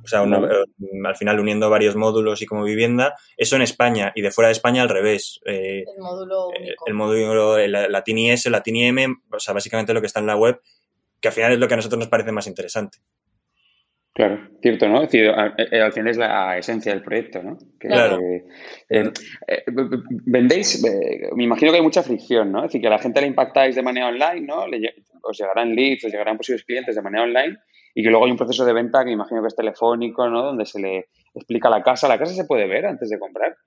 [0.04, 0.40] O sea, una,
[1.06, 3.16] al final uniendo varios módulos y como vivienda.
[3.36, 5.40] Eso en España y de fuera de España al revés.
[5.46, 6.86] el módulo único.
[6.88, 10.28] El, módulo, el Latin IS, el Latin IM, o sea, básicamente lo que está en
[10.28, 10.60] la web,
[11.22, 13.00] que al final es lo que a nosotros nos parece más interesante.
[14.14, 15.04] Claro, cierto, ¿no?
[15.04, 17.56] Es decir, al final es la esencia del proyecto, ¿no?
[17.78, 18.20] claro.
[18.20, 18.44] Eh,
[18.90, 19.12] eh,
[20.26, 22.60] vendéis, eh, me imagino que hay mucha fricción, ¿no?
[22.60, 24.66] Es decir, que a la gente le impactáis de manera online, ¿no?
[24.66, 27.58] Le, os llegarán leads, os llegarán posibles clientes de manera online
[27.98, 30.44] y que luego hay un proceso de venta que me imagino que es telefónico, ¿no?
[30.44, 32.08] Donde se le explica la casa.
[32.08, 33.58] ¿La casa se puede ver antes de comprar?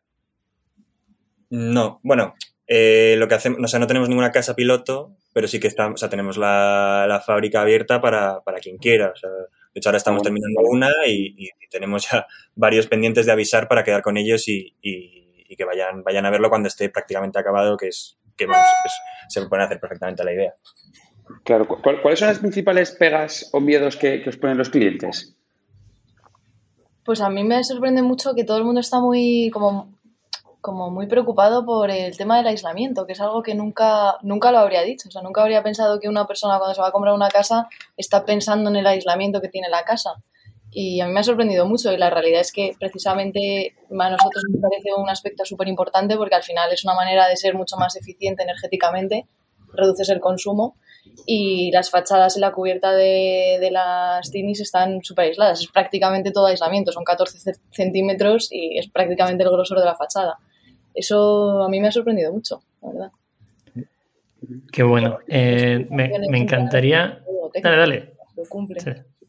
[1.51, 2.35] No, bueno,
[2.69, 5.97] lo que hacemos, o sea, no tenemos ninguna casa piloto, pero sí que está, o
[5.97, 9.31] sea, tenemos la, la fábrica abierta para, para quien quiera, o sea,
[9.73, 14.03] de hecho, ahora estamos terminando una y, tenemos ya varios pendientes de avisar para quedar
[14.03, 14.77] con ellos y,
[15.57, 18.47] que vayan, vayan a verlo cuando esté prácticamente acabado, que es que
[19.29, 20.55] se puede hacer perfectamente la idea.
[21.45, 25.37] Claro, ¿cuáles son las principales pegas o miedos que, os ponen los clientes?
[27.05, 29.99] Pues a mí me sorprende mucho que todo el mundo está muy como
[30.61, 34.59] como muy preocupado por el tema del aislamiento, que es algo que nunca, nunca lo
[34.59, 35.09] habría dicho.
[35.09, 37.66] O sea, nunca habría pensado que una persona cuando se va a comprar una casa
[37.97, 40.23] está pensando en el aislamiento que tiene la casa.
[40.71, 44.45] Y a mí me ha sorprendido mucho y la realidad es que precisamente a nosotros
[44.51, 47.77] nos parece un aspecto súper importante porque al final es una manera de ser mucho
[47.77, 49.27] más eficiente energéticamente,
[49.73, 50.77] reduces el consumo
[51.27, 55.61] y las fachadas y la cubierta de, de las tinis están súper aisladas.
[55.61, 60.39] Es prácticamente todo aislamiento, son 14 centímetros y es prácticamente el grosor de la fachada.
[60.95, 63.11] Eso a mí me ha sorprendido mucho, la verdad.
[64.73, 65.19] Qué bueno.
[65.29, 67.23] Eh, me, encantaría.
[67.63, 68.15] Dale, dale.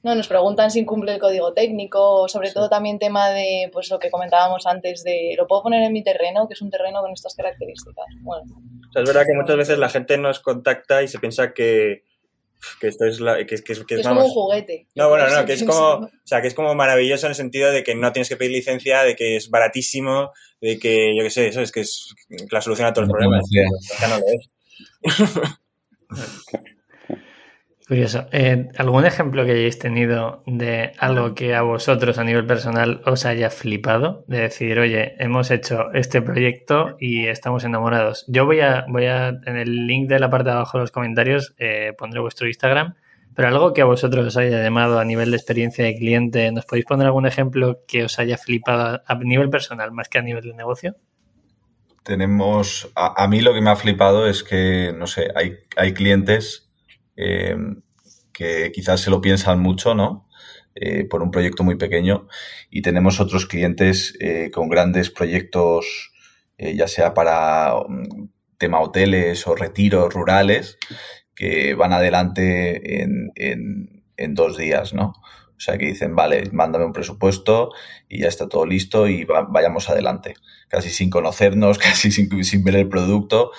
[0.04, 4.00] No, nos preguntan si incumple el código técnico, sobre todo también tema de pues lo
[4.00, 7.12] que comentábamos antes de lo puedo poner en mi terreno, que es un terreno con
[7.12, 8.06] estas características.
[8.22, 8.44] Bueno.
[8.96, 12.04] Es verdad que muchas veces la gente nos contacta y se piensa que,
[12.80, 14.88] que esto es la, que, que, es, como un juguete.
[14.96, 17.72] No, bueno, no, que es como, o sea, que es como maravilloso en el sentido
[17.72, 21.30] de que no tienes que pedir licencia, de que es baratísimo, de que, yo qué
[21.30, 22.14] sé, eso es que es
[22.52, 23.46] la solución a todos los problemas.
[24.00, 24.50] Ya no lo es.
[27.88, 28.28] Curioso.
[28.32, 33.26] Eh, ¿Algún ejemplo que hayáis tenido de algo que a vosotros a nivel personal os
[33.26, 34.24] haya flipado?
[34.28, 38.24] De decir, oye, hemos hecho este proyecto y estamos enamorados.
[38.28, 40.92] Yo voy a, voy a en el link de la parte de abajo de los
[40.92, 42.96] comentarios, eh, pondré vuestro Instagram,
[43.36, 46.66] pero algo que a vosotros os haya llamado a nivel de experiencia de cliente, ¿nos
[46.66, 50.44] podéis poner algún ejemplo que os haya flipado a nivel personal más que a nivel
[50.44, 50.96] de negocio?
[52.04, 56.71] Tenemos, a, mí lo que me ha flipado es que, no sé, hay, hay clientes
[57.22, 57.56] eh,
[58.34, 60.28] que quizás se lo piensan mucho, ¿no?
[60.74, 62.28] Eh, por un proyecto muy pequeño
[62.70, 66.12] y tenemos otros clientes eh, con grandes proyectos,
[66.58, 70.78] ya sea para um, tema hoteles o retiros rurales,
[71.36, 75.14] que van adelante en, en, dos días, ¿no?
[75.62, 77.72] O sea, que dicen, vale, mándame un presupuesto
[78.08, 80.36] y ya está todo listo y vayamos adelante.
[80.68, 83.52] Casi sin conocernos, casi sin, sin ver el producto.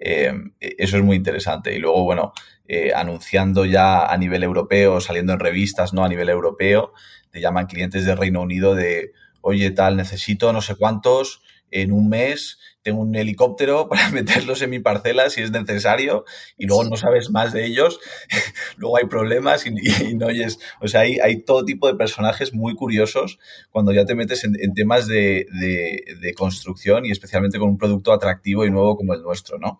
[0.00, 1.74] Eso es muy interesante.
[1.74, 2.32] Y luego, bueno,
[2.72, 6.04] eh, anunciando ya a nivel europeo, saliendo en revistas, ¿no?
[6.04, 6.92] A nivel europeo,
[7.32, 12.08] te llaman clientes de Reino Unido de, oye, tal, necesito no sé cuántos en un
[12.08, 16.24] mes, tengo un helicóptero para meterlos en mi parcela si es necesario
[16.56, 18.00] y luego no sabes más de ellos,
[18.76, 19.72] luego hay problemas y,
[20.14, 23.38] no oyes, o sea, hay, hay, todo tipo de personajes muy curiosos
[23.70, 28.64] cuando ya te metes en, temas de, de construcción y especialmente con un producto atractivo
[28.64, 29.78] y nuevo como el nuestro, ¿no?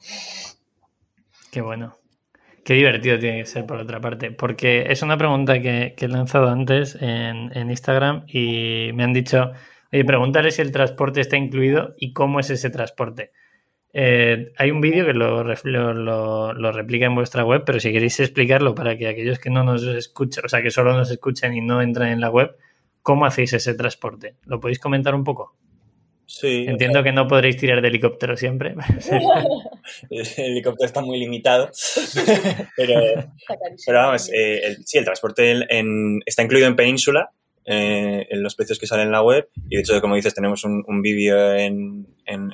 [1.50, 2.00] Qué bueno.
[2.64, 6.48] Qué divertido tiene que ser, por otra parte, porque es una pregunta que, he lanzado
[6.48, 9.52] antes en, Instagram y me han dicho,
[9.92, 13.32] oye, pregúntale si el transporte está incluido y cómo es ese transporte.
[13.92, 18.74] Eh, hay un vídeo que lo, lo, replica en vuestra web, pero si queréis explicarlo
[18.74, 21.82] para que aquellos que no nos escuchan, o sea, que solo nos escuchan y no
[21.82, 22.56] entran en la web,
[23.02, 24.36] ¿cómo hacéis ese transporte?
[24.44, 25.56] ¿Lo podéis comentar un poco?
[26.42, 28.74] Entiendo que no podréis tirar de helicóptero siempre.
[30.10, 31.70] el helicóptero está muy limitado.
[32.76, 32.94] pero,
[33.88, 35.66] vamos, eh, sí, el transporte
[36.24, 37.32] está incluido en Península,
[37.70, 39.48] eh, en los precios que salen en la web.
[39.68, 42.06] Y de hecho, como dices, tenemos un, vídeo en,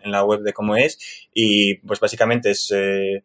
[0.05, 1.29] la web de cómo es.
[1.33, 2.71] Y pues básicamente es.
[2.75, 3.25] Eh,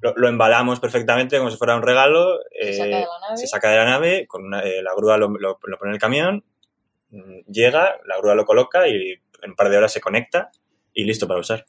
[0.00, 2.40] lo, embalamos perfectamente como si fuera un regalo.
[2.60, 6.44] se, saca de la nave, con la grúa lo, lo pone en el camión,
[7.10, 9.12] mm, llega, la grúa lo coloca y
[9.42, 10.50] en un par de horas se conecta
[10.92, 11.64] y listo para usar.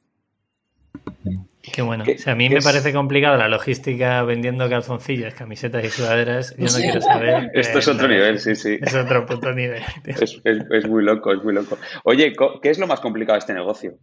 [1.61, 2.03] Qué bueno.
[2.03, 6.55] o sea, a mí me parece complicado la logística vendiendo calzoncillos, camisetas y sudaderas.
[6.57, 7.51] Yo no quiero saber.
[7.53, 8.79] Esto es otro nivel, sí, sí.
[8.81, 9.83] Es otro puto nivel.
[10.05, 11.77] Es, muy loco, es muy loco.
[12.03, 13.99] Oye, ¿qué es lo más complicado de este negocio?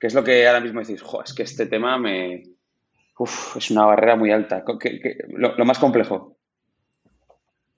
[0.00, 1.02] ¿Qué es lo que ahora mismo decís?
[1.02, 2.42] Jo, es que este tema me...
[3.18, 4.64] Uf, es una barrera muy alta.
[4.80, 6.38] ¿Qué- qué- lo, lo más complejo.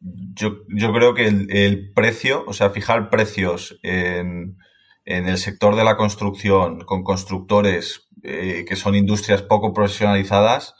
[0.00, 4.58] Yo, yo creo que el, el precio, o sea, fijar precios en,
[5.04, 10.74] en el sector de la construcción con constructores eh, que son industrias poco profesionalizadas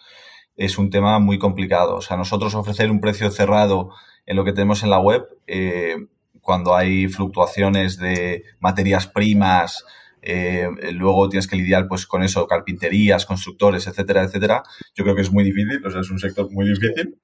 [0.56, 1.96] es un tema muy complicado.
[1.96, 3.90] O sea, nosotros ofrecer un precio cerrado
[4.26, 5.96] en lo que tenemos en la web, eh,
[6.40, 9.84] cuando hay fluctuaciones de materias primas,
[10.22, 14.62] eh, luego tienes que lidiar pues con eso, carpinterías, constructores, etcétera, etcétera.
[14.94, 17.18] Yo creo que es muy difícil, o sea, es un sector muy difícil.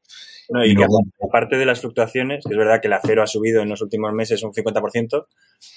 [0.53, 3.23] No, Y y que luego- aparte de las fluctuaciones, que es verdad que el acero
[3.23, 5.27] ha subido en los últimos meses un 50%,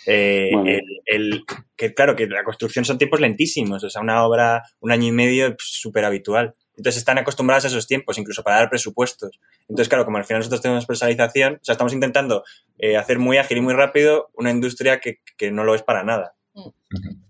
[0.07, 1.43] eh, el, el-
[1.75, 5.11] que claro, que la construcción son tiempos lentísimos, o sea, una obra, un año y
[5.11, 6.55] medio súper habitual.
[6.75, 9.39] Entonces están acostumbrados a esos tiempos, incluso para dar presupuestos.
[9.69, 12.43] Entonces, claro, como al final nosotros tenemos personalización, o sea, estamos intentando
[12.79, 16.03] eh, hacer muy ágil y muy rápido una industria que, que no lo es para
[16.03, 16.33] nada.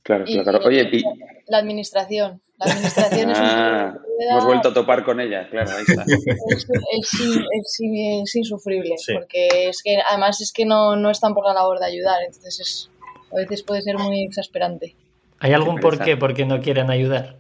[0.03, 0.59] Claro, Y- claro.
[0.65, 1.03] Oye, y-
[1.47, 2.41] La administración.
[2.59, 3.97] La administración es un Ah,
[4.29, 6.03] hemos vuelto a topar con ella, claro, ahí está.
[6.05, 9.13] es, es in- es in- es insufrible, Sí.
[9.13, 12.59] porque es que además es que no, no están por la labor de ayudar, entonces
[12.59, 12.89] es,
[13.31, 14.95] a veces puede ser muy exasperante.
[15.39, 17.37] ¿Hay algún por qué por qué no quieren ayudar?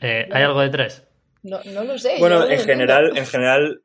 [0.00, 1.04] Eh, ¿hay algo detrás?
[1.42, 2.16] No, no lo sé.
[2.18, 3.82] Bueno, en general, en general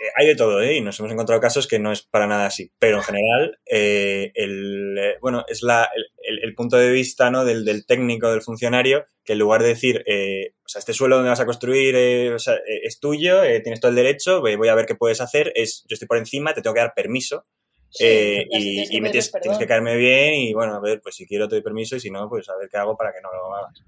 [0.00, 0.76] eh, hay de todo, ¿eh?
[0.76, 2.70] Y nos hemos encontrado casos que no es para nada así.
[2.78, 7.30] Pero en general, eh, el, eh, bueno, es la, el, el- el punto de vista
[7.30, 7.44] ¿no?
[7.44, 11.16] del, del técnico, del funcionario, que en lugar de decir, eh, o sea, este suelo
[11.16, 14.40] donde vas a construir eh, o sea, eh, es tuyo, eh, tienes todo el derecho,
[14.40, 16.94] voy a ver qué puedes hacer, es yo estoy por encima, te tengo que dar
[16.94, 17.44] permiso.
[17.88, 21.00] Sí, eh, y tienes que y me tienes, que caerme bien y bueno, a ver,
[21.00, 23.12] pues si quiero te doy permiso y si no, pues a ver qué hago para
[23.12, 23.82] que no lo hagas.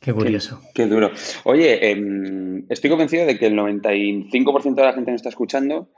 [0.00, 0.60] Qué curioso.
[0.74, 1.10] Qué duro.
[1.44, 5.88] Oye, em, estoy convencido de que el 95% de la gente que nos está escuchando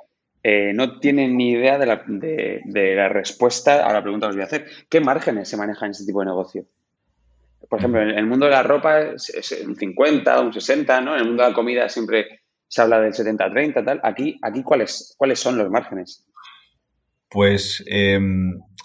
[0.43, 4.47] eh, no tiene ni idea de la, respuesta a la pregunta que os voy a
[4.47, 4.67] hacer.
[4.89, 6.67] ¿Qué márgenes se manejan en este tipo de negocio?
[7.69, 11.15] Por ejemplo, en el mundo de la ropa es, es un 50, un 60, ¿no?
[11.15, 14.01] En el mundo de la comida siempre se habla del 70-30, tal.
[14.03, 16.27] Aquí, aquí ¿cuáles, ¿cuáles son los márgenes?
[17.29, 18.19] Pues, eh,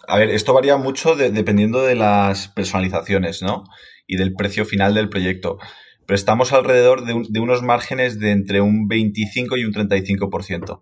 [0.07, 3.63] a ver, esto varía mucho de- dependiendo de las personalizaciones, ¿no?
[4.05, 5.57] Y del precio final del proyecto.
[6.05, 10.81] Pero estamos alrededor de, de unos márgenes de entre un 25 y un 35%.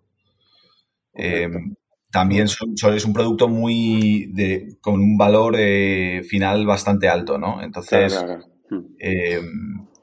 [1.17, 1.49] Eh,
[2.11, 7.37] también son- son- es un producto muy de, con un valor eh, final bastante alto,
[7.37, 7.61] ¿no?
[7.61, 8.81] Entonces, Claro, claro, claro.
[8.83, 8.95] Mm.
[8.99, 9.41] eh,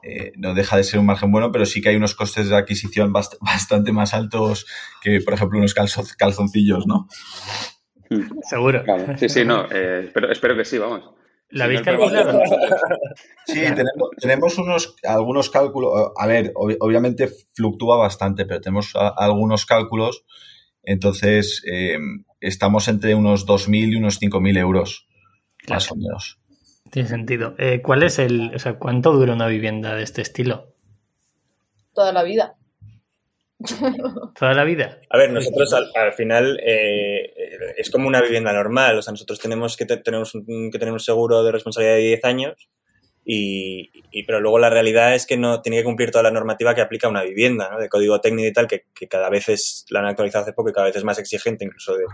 [0.05, 2.55] eh, no deja de ser un margen bueno, pero sí que hay unos costes de
[2.57, 4.65] adquisición bast- bastante más altos
[5.01, 7.07] que, por ejemplo, unos calzo- calzoncillos, ¿no?
[8.09, 8.39] Mm.
[8.47, 8.83] Seguro.
[8.83, 9.17] Claro.
[9.17, 9.65] Sí, sí, no.
[9.71, 11.01] eh, espero, espero que sí, vamos.
[11.49, 12.39] ¿Lo Si habéis calculado?
[13.45, 16.11] Sí, tenemos, tenemos unos, algunos cálculos.
[16.17, 20.23] A ver, ob- obviamente fluctúa bastante, pero tenemos a- algunos cálculos.
[20.83, 21.97] Entonces, eh,
[22.41, 25.07] estamos entre unos 2.000 y unos 5.000 euros,
[25.69, 26.39] más o menos.
[26.91, 27.55] Tiene sentido.
[27.57, 30.73] Eh, ¿Cuál es el, o sea, cuánto dura una vivienda de este estilo?
[31.93, 32.55] Toda la vida.
[34.39, 34.99] ¿Toda la vida?
[35.09, 37.31] A ver, nosotros al, al final eh,
[37.77, 38.97] es como una vivienda normal.
[38.97, 42.01] O sea, nosotros tenemos que, te- tenemos un, que tener un seguro de responsabilidad de
[42.01, 42.69] 10 años,
[43.25, 46.75] y, y- pero luego la realidad es que no tiene que cumplir toda la normativa
[46.75, 47.79] que aplica a una vivienda, ¿no?
[47.79, 50.69] de código técnico y tal, que, que cada vez es, la han actualizado hace poco
[50.69, 52.05] y cada vez es más exigente, incluso de,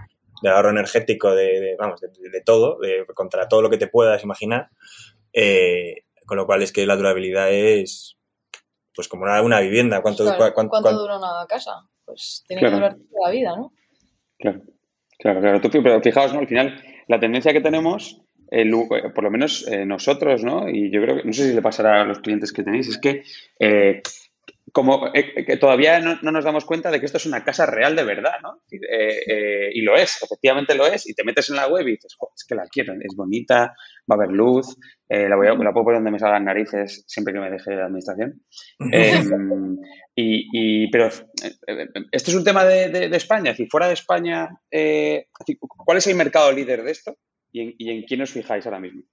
[0.41, 3.87] de ahorro energético, de, de- vamos, de, de todo, de, contra todo lo que te
[3.87, 4.69] puedas imaginar.
[5.33, 8.15] Eh, con lo cual es que la durabilidad es
[8.95, 10.01] pues como una, una vivienda.
[10.01, 11.71] ¿Cuánto, Claro, cua- cuánto- ¿Cuánto cuánto- dura una casa?
[12.05, 12.75] Pues tiene Claro.
[12.75, 13.73] que durar toda la vida, ¿no?
[14.37, 14.61] Claro,
[15.17, 15.61] claro, claro.
[15.61, 16.39] Tú, pero fijaos, ¿no?
[16.39, 18.65] Al final, la tendencia que tenemos, eh,
[19.13, 20.67] por lo menos eh, nosotros, ¿no?
[20.69, 22.97] Y yo creo que, no sé si le pasará a los clientes que tenéis, es
[22.97, 23.23] que
[23.59, 24.01] eh,
[24.71, 27.65] como eh, que todavía no, no nos damos cuenta de que esto es una casa
[27.65, 28.61] real de verdad, ¿no?
[28.69, 32.31] Y, lo es, efectivamente lo es, y te metes en la web y dices, "Jo,
[32.35, 33.73] es que la quiero, es bonita,
[34.09, 34.77] va a haber luz,
[35.09, 37.85] la, voy a, la puedo poner donde me salgan narices siempre que me deje la
[37.85, 38.43] administración.
[38.93, 39.23] Eh,
[40.15, 40.47] y,
[40.83, 41.07] y- pero
[42.11, 43.51] esto es un tema de, de- de España.
[43.51, 44.49] Es decir, fuera de España,
[45.85, 47.17] ¿cuál es el mercado líder de esto?
[47.51, 49.03] ¿Y en, y quién os fijáis ahora mismo?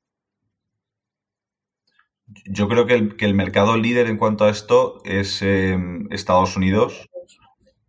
[2.46, 5.78] Yo creo que el, que el mercado líder en cuanto a esto es eh,
[6.10, 7.08] Estados Unidos,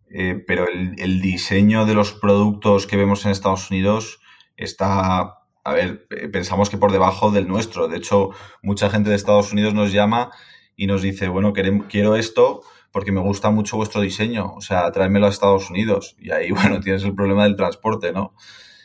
[0.10, 4.20] eh, pero el, diseño de los productos que vemos en Estados Unidos
[4.56, 5.22] está,
[5.64, 7.88] a ver, pensamos que por debajo del nuestro.
[7.88, 8.30] De hecho,
[8.62, 10.32] mucha gente de Estados Unidos nos llama
[10.76, 14.92] y nos dice, bueno, querem- quiero esto porque me gusta mucho vuestro diseño, o sea,
[14.92, 16.16] tráemelo a Estados Unidos.
[16.20, 18.34] Y ahí, bueno, tienes el problema del transporte, ¿no?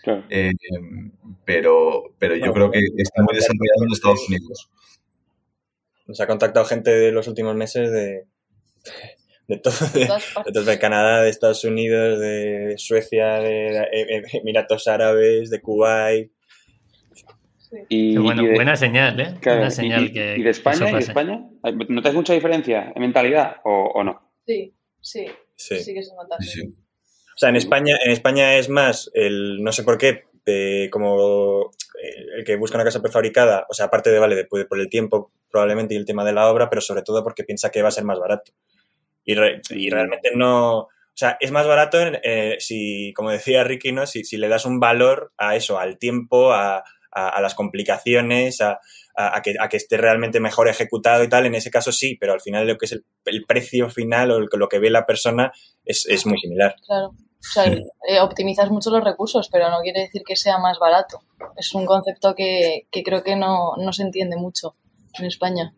[0.02, 0.24] Claro.
[0.30, 0.50] Eh,
[1.44, 4.70] pero, pero yo creo que está muy desarrollado en Estados Unidos.
[6.06, 8.24] Nos ha contactado gente de los últimos meses de,
[9.48, 10.08] de todo, De
[10.52, 16.32] todo- de Canadá, de Estados Unidos, de Suecia, de Emiratos Árabes, de Kuwait.
[17.88, 19.34] Y, bueno, y de- buena señal, ¿eh?
[19.40, 21.00] claro, buena y- señal y, que y de España, eso y.
[21.00, 21.48] España,
[21.88, 24.30] ¿notáis mucha diferencia en mentalidad o, o no?
[24.46, 25.78] Sí, sí, Sí.
[25.80, 26.36] sí, que se nota.
[26.40, 26.74] Sí, sí.
[27.34, 31.70] O sea, en España, en España es más el, no sé por qué, eh, como
[32.02, 34.88] eh, el que busca una casa prefabricada, o sea, aparte de, vale, de, por el
[34.88, 37.88] tiempo probablemente y el tema de la obra, pero sobre todo porque piensa que va
[37.88, 38.52] a ser más barato.
[39.24, 43.64] Y, re- y realmente no, o sea, es más barato en, eh, si, como decía
[43.64, 44.06] Ricky, ¿no?
[44.06, 46.78] Si, si le das un valor a eso, al tiempo, a,
[47.12, 48.80] a- a las complicaciones, a,
[49.16, 52.16] a- a que, a que esté realmente mejor ejecutado y tal, en ese caso sí,
[52.20, 54.90] pero al final lo que es el, el precio final o el- lo que ve
[54.90, 55.52] la persona
[55.84, 56.74] es, es muy similar.
[56.86, 57.08] Claro.
[57.08, 61.22] O sea, eh, optimizas mucho los recursos, pero no quiere decir que sea más barato.
[61.56, 64.76] Es un concepto que, que creo que no, no se entiende mucho
[65.18, 65.74] en España.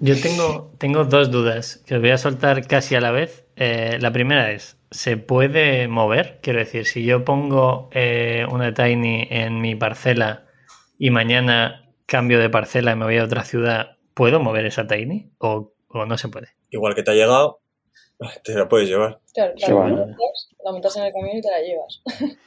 [0.00, 3.44] Yo tengo, tengo dos dudas que os voy a soltar casi a la vez.
[3.56, 6.38] Eh, la primera es, ¿se puede mover?
[6.42, 10.46] Quiero decir, si yo pongo eh, una Tiny en mi parcela
[10.98, 15.30] y mañana cambio de parcela y me voy a otra ciudad, ¿puedo mover esa Tiny
[15.38, 16.48] o, o no se puede?
[16.70, 17.60] Igual que te ha llegado,
[18.44, 19.20] te la puedes llevar.
[19.32, 19.96] Claro, Qué la, bueno.
[19.96, 22.02] montas, la montas en el camión y te la llevas.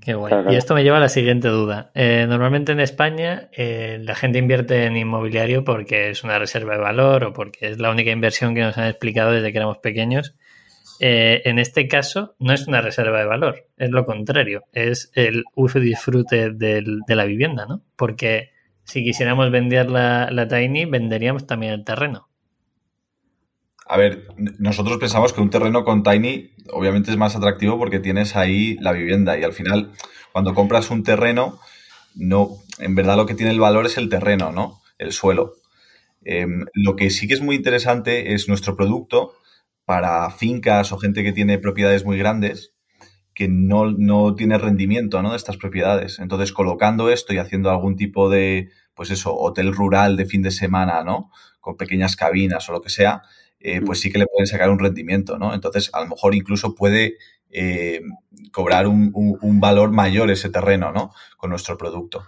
[0.00, 0.28] Qué guay.
[0.28, 0.54] Claro, claro.
[0.54, 1.90] Y esto me lleva a la siguiente duda.
[1.94, 6.80] Eh, normalmente en España eh, la gente invierte en inmobiliario porque es una reserva de
[6.82, 10.34] valor o porque es la única inversión que nos han explicado desde que éramos pequeños.
[11.00, 15.44] Eh, en este caso no es una reserva de valor, es lo contrario, es el
[15.56, 17.82] uso y disfrute del- de la vivienda, ¿no?
[17.96, 18.50] Porque
[18.84, 22.28] si quisiéramos vender la, la Tiny, venderíamos también el terreno.
[23.86, 28.34] A ver, nosotros pensamos que un terreno con Tiny obviamente es más atractivo porque tienes
[28.36, 29.92] ahí la vivienda y al final
[30.32, 31.60] cuando compras un terreno,
[32.14, 34.80] no, en verdad lo que tiene el valor es el terreno, ¿no?
[34.98, 35.54] El suelo.
[36.24, 39.34] Em, lo que sí que es muy interesante es nuestro producto
[39.84, 42.73] para fincas o gente que tiene propiedades muy grandes
[43.34, 45.30] que no, no tiene rendimiento, ¿no?
[45.30, 46.18] de estas propiedades.
[46.18, 50.50] Entonces, colocando esto y haciendo algún tipo de, pues eso, hotel rural de fin de
[50.50, 51.30] semana, ¿no?
[51.60, 53.22] Con pequeñas cabinas o lo que sea,
[53.60, 55.54] eh, pues sí que le pueden sacar un rendimiento, ¿no?
[55.54, 57.16] Entonces, a lo mejor incluso puede
[57.50, 58.02] eh,
[58.52, 61.12] cobrar un, un- un valor mayor ese terreno, ¿no?
[61.36, 62.24] Con nuestro producto.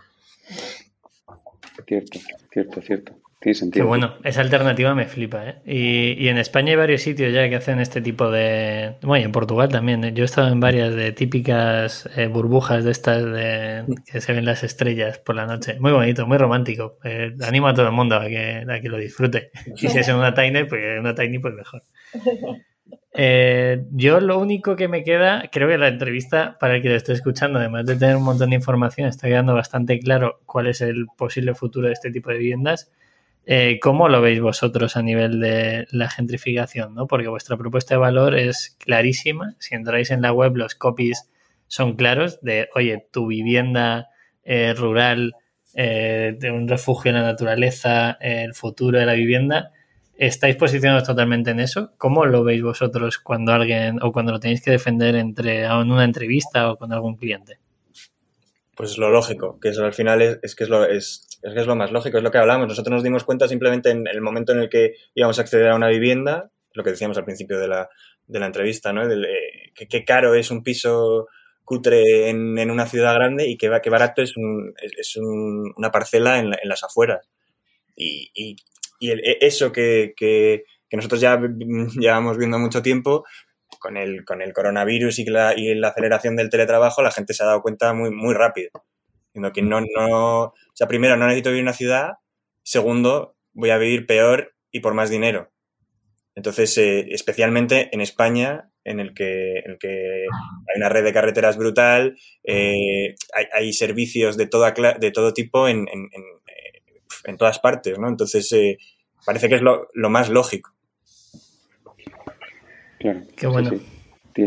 [1.87, 2.19] Cierto,
[2.53, 3.13] cierto, cierto.
[3.41, 3.87] Sentido.
[3.87, 5.57] bueno, esa alternativa me flipa, ¿eh?
[5.65, 8.97] Y, en España hay varios sitios ya que hacen este tipo de...
[9.03, 10.03] Bueno, y en Portugal también.
[10.03, 10.13] ¿eh?
[10.13, 14.47] Yo he estado en varias de típicas eh, burbujas de estas de que se ven
[14.47, 15.79] las estrellas por la noche.
[15.79, 16.99] Muy bonito, muy romántico.
[17.05, 19.51] Eh, animo a todo el mundo a que, a que lo disfrute.
[19.77, 21.83] Y si es en una tiny, pues una tiny, pues mejor.
[23.19, 26.97] Eh, yo lo único que me queda, creo que la entrevista, para el que lo
[26.97, 30.83] esté escuchando, además de tener un montón de información, está quedando bastante claro cuál es
[30.83, 32.91] el posible futuro de este tipo de viviendas.
[33.49, 36.95] Eh, ¿Cómo lo veis vosotros a nivel de la gentrificación?
[36.95, 37.07] ¿no?
[37.07, 39.55] Porque vuestra propuesta de valor es clarísima.
[39.61, 41.31] Si entráis en la web, los copies
[41.69, 44.09] son claros de, oye, tu vivienda
[44.43, 45.35] eh, rural,
[45.75, 49.71] eh, de un refugio en la naturaleza, el futuro de la vivienda.
[50.17, 51.93] ¿Estáis posicionados totalmente en eso?
[51.99, 56.05] ¿Cómo lo veis vosotros cuando alguien o cuando lo tenéis que defender entre en una
[56.05, 57.59] entrevista o con algún cliente?
[58.75, 61.61] Pues lo lógico, que eso al final es, es que es lo, es, es que
[61.61, 62.69] es lo más lógico, es lo que hablamos.
[62.69, 65.77] Nosotros nos dimos cuenta simplemente en el momento en el que íbamos a acceder a
[65.77, 67.89] una vivienda, lo que decíamos al principio de la,
[68.29, 69.09] entrevista, ¿no?
[69.09, 71.29] Eh, que, qué caro es un piso
[71.65, 76.39] cutre en, una ciudad grande y qué barato es, un, es, es un, una parcela
[76.39, 77.29] en, la, en, las afueras.
[77.95, 78.57] Y,
[79.01, 81.41] el, eso que, que, que, nosotros ya
[81.97, 83.25] llevamos viendo mucho tiempo,
[83.79, 87.43] con el, con el coronavirus y la, y la aceleración del teletrabajo, la gente se
[87.43, 88.71] ha dado cuenta muy, muy rápido.
[89.37, 92.13] Diciendo que no, no, o sea, primero, no necesito vivir en una ciudad,
[92.63, 95.51] segundo, voy a vivir peor y por más dinero.
[96.35, 101.13] Entonces, eh, especialmente en España, en el que, en el que hay una red de
[101.13, 106.25] carreteras brutal, eh, hay, hay, servicios de, toda, de todo tipo en, en, en,
[107.25, 108.09] en todas partes, ¿no?
[108.09, 108.79] Entonces, eh,
[109.27, 110.73] parece que es lo, lo más lógico.
[112.99, 113.21] Claro.
[113.37, 113.69] Qué bueno.
[113.69, 113.96] Sí, sí.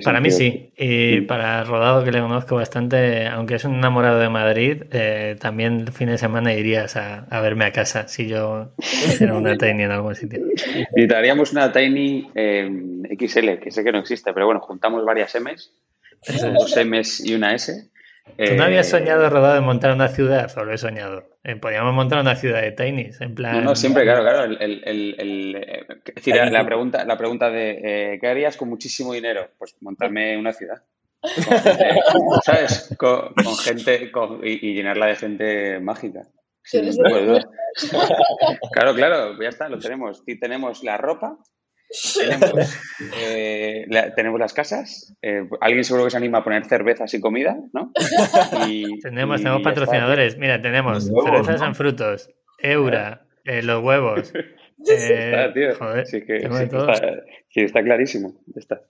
[0.03, 0.71] Para mí sí.
[0.77, 1.21] Y sí.
[1.21, 5.91] para Rodado, que le conozco bastante, aunque es un enamorado de Madrid, eh, también el
[5.91, 9.91] fin de semana irías a, a, verme a casa si yo hiciera una Tiny en
[9.91, 10.39] algún sitio.
[10.95, 12.69] Necesitaríamos una Tiny eh,
[13.17, 15.71] XL, que sé que no existe, pero bueno, juntamos varias M's,
[16.53, 17.89] dos M's y una S.
[18.37, 20.51] ¿Tú no habías soñado, Rodado, en montar una ciudad?
[20.57, 21.37] O lo he soñado.
[21.43, 23.57] Eh, podríamos montar una ciudad de Tinys, en plan...
[23.57, 24.43] No, no, siempre, claro, claro.
[24.43, 25.55] El, el, el, el
[26.05, 29.49] es decir, la, pregunta, la pregunta de eh, ¿qué harías con muchísimo dinero?
[29.57, 30.83] Pues montarme una ciudad.
[31.21, 31.95] Con gente,
[32.45, 32.95] ¿Sabes?
[32.97, 36.27] Con, con gente con, y, y, llenarla de gente mágica.
[36.63, 37.41] Sin duda.
[38.73, 40.23] Claro, claro, ya está, lo tenemos.
[40.25, 41.37] Y tenemos la ropa,
[43.15, 45.15] Eh, tenemos, las casas.
[45.21, 47.91] Eh, alguien seguro que se anima a poner cervezas y comida, ¿no?
[49.01, 50.37] tenemos, tenemos patrocinadores.
[50.37, 52.29] Mira, tenemos cervezas en frutos,
[52.59, 54.31] Eura, eh, los huevos.
[54.85, 55.71] está, tío.
[56.05, 56.37] sí, que,
[57.55, 58.39] está, clarísimo.
[58.55, 58.81] está.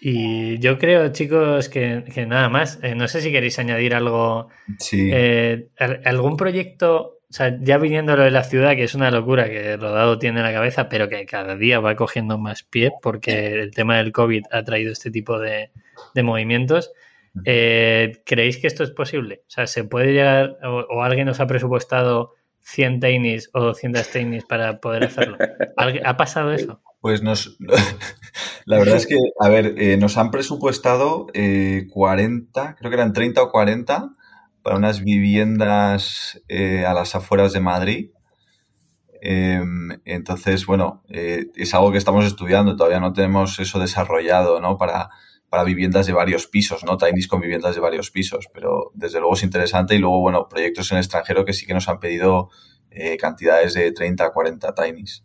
[0.00, 2.80] Y yo creo, chicos, que, nada más.
[2.96, 4.48] no sé si queréis añadir algo.
[4.78, 5.12] Sí.
[6.04, 9.78] ¿Algún proyecto o sea, ya viniendo lo de la ciudad, que es una locura que
[9.78, 13.70] Rodado tiene en la cabeza, pero que cada día va cogiendo más pie porque el
[13.70, 15.70] tema del COVID ha traído este tipo de,
[16.22, 16.92] movimientos.
[17.46, 19.44] Eh, ¿Creéis que esto es posible?
[19.46, 24.44] O sea, ¿se puede llegar o, alguien nos ha presupuestado 100 tainis o 200 tainis
[24.44, 25.38] para poder hacerlo?
[26.04, 26.82] ¿Ha pasado eso?
[27.00, 27.56] Pues nos,
[28.66, 33.14] la verdad es que, a ver, eh, nos han presupuestado 40, eh, creo que eran
[33.14, 34.16] 30 o 40
[34.62, 38.10] para unas viviendas eh, a las afueras de Madrid.
[39.20, 44.76] Em, entonces, bueno, eh, es algo que estamos estudiando, todavía no tenemos eso desarrollado, ¿no?
[44.78, 45.10] Para,
[45.48, 46.96] para viviendas de varios pisos, ¿no?
[46.96, 50.90] Tinies con viviendas de varios pisos, pero desde luego es interesante y luego, bueno, proyectos
[50.90, 52.50] en el extranjero que sí que nos han pedido
[52.90, 55.24] eh, cantidades de 30 a 40 tinies.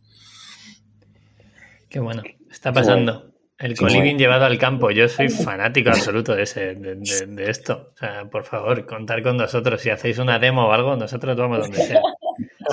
[1.90, 3.32] Qué bueno, está pasando.
[3.60, 4.92] El coliving llevado al campo.
[4.92, 7.92] Yo soy fanático absoluto de, ese, de, esto.
[7.94, 9.82] O sea, por favor, contar con nosotros.
[9.82, 12.02] Si hacéis una demo o algo, nosotros vamos donde sea.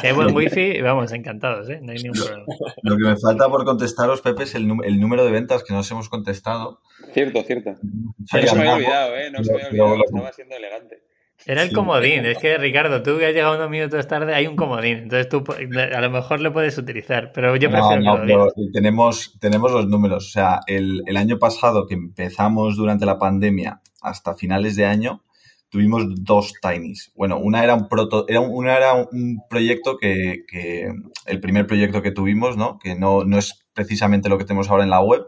[0.00, 1.80] Si hay buen wifi, vamos, encantados, ¿eh?
[1.82, 2.44] No hay ningún problema.
[2.82, 5.90] Lo que me falta por contestaros, Pepe, es el, el número de ventas que nos
[5.90, 6.80] hemos contestado.
[7.12, 7.70] Cierto, cierto.
[7.80, 9.30] no se me había olvidado, ¿eh?
[9.30, 10.04] No se me había olvidado.
[10.04, 11.02] Estaba siendo elegante.
[11.46, 14.56] Era el comodín, es que Ricardo, tú que has llegado unos minutos tarde, hay un
[14.56, 19.36] comodín, entonces tú a lo mejor lo puedes utilizar, pero yo prefiero no, no, tenemos,
[19.40, 24.34] tenemos los números, o sea, el, el, año pasado que empezamos durante la pandemia hasta
[24.34, 25.22] finales de año,
[25.68, 27.10] tuvimos dos Tinies.
[27.16, 30.88] Bueno, una era un proto, era un, una era un proyecto que, que,
[31.26, 32.78] el primer proyecto que tuvimos, ¿no?
[32.78, 35.26] Que no, no es precisamente lo que tenemos ahora en la web,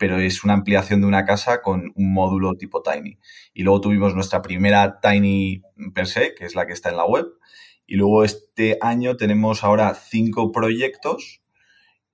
[0.00, 3.18] pero es una ampliación de una casa con un módulo tipo Tiny.
[3.52, 5.60] Y luego tuvimos nuestra primera Tiny
[5.94, 7.26] per se, que es la que está en la web.
[7.86, 11.42] Y luego este año tenemos ahora cinco proyectos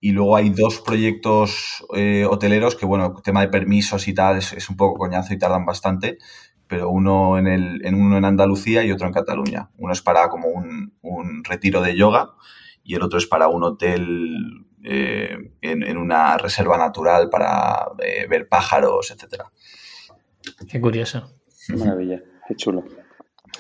[0.01, 4.69] y luego hay dos proyectos eh, hoteleros que, bueno, tema de permisos y tal es,
[4.69, 6.19] un poco coñazo y tardan bastante,
[6.67, 9.71] pero uno en, el, en uno en Andalucía y otro en Cataluña.
[9.77, 12.31] Uno es para como un, un retiro de yoga
[12.83, 18.49] y el otro es para un hotel eh, en, una reserva natural para eh, ver
[18.49, 19.51] pájaros, etcétera.
[20.71, 21.33] Qué curioso.
[21.77, 22.85] maravilla, qué chulo.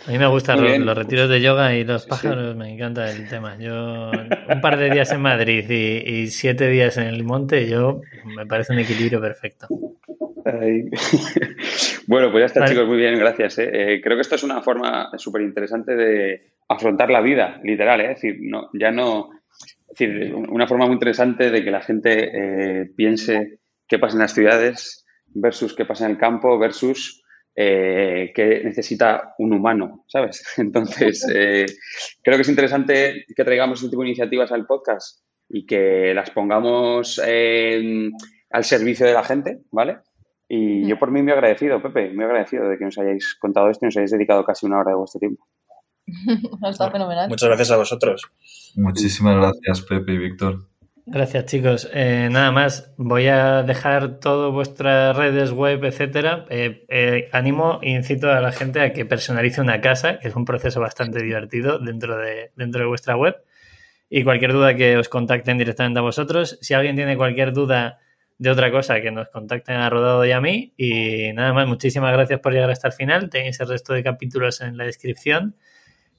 [0.06, 3.58] A mí me gustan los, retiros de yoga y los pájaros, me encanta el tema.
[3.58, 8.02] Yo un par de días en Madrid y, siete días en el monte, yo
[8.36, 9.66] me parece un equilibrio perfecto.
[12.06, 13.58] bueno, pues ya está, chicos, muy bien, gracias.
[13.58, 14.00] ¿eh?
[14.02, 18.36] creo que esto es una forma súper interesante de afrontar la vida, literal, es decir,
[18.40, 19.30] no, ya no
[19.60, 22.30] es decir, una forma muy interesante de que la gente
[22.80, 27.22] eh, piense qué pasa en las ciudades versus qué pasa en el campo versus
[27.54, 30.44] eh, qué necesita un humano, ¿sabes?
[30.58, 31.66] Entonces, eh,
[32.22, 36.30] creo que es interesante que traigamos este tipo de iniciativas al podcast y que las
[36.30, 39.98] pongamos al servicio de la gente, ¿vale?
[40.48, 43.68] Y yo por mí me he agradecido, Pepe, muy agradecido de que nos hayáis contado
[43.68, 45.44] esto y nos hayáis dedicado casi una hora de vuestro tiempo.
[46.70, 47.28] Está fenomenal.
[47.28, 48.22] Muchas gracias a vosotros.
[48.76, 50.66] Muchísimas gracias, Pepe y Víctor.
[51.08, 51.88] Gracias, chicos.
[51.92, 56.46] Eh, nada más, voy a dejar todas vuestras redes web, etcétera.
[56.50, 60.34] Eh, eh, animo e incito a la gente a que personalice una casa, que es
[60.34, 63.36] un proceso bastante divertido dentro de, dentro de vuestra web.
[64.10, 66.58] Y cualquier duda que os contacten directamente a vosotros.
[66.60, 68.00] Si alguien tiene cualquier duda
[68.38, 70.74] de otra cosa, que nos contacten a Rodado y a mí.
[70.76, 73.30] Y nada más, muchísimas gracias por llegar hasta el final.
[73.30, 75.54] Tenéis el resto de capítulos en la descripción.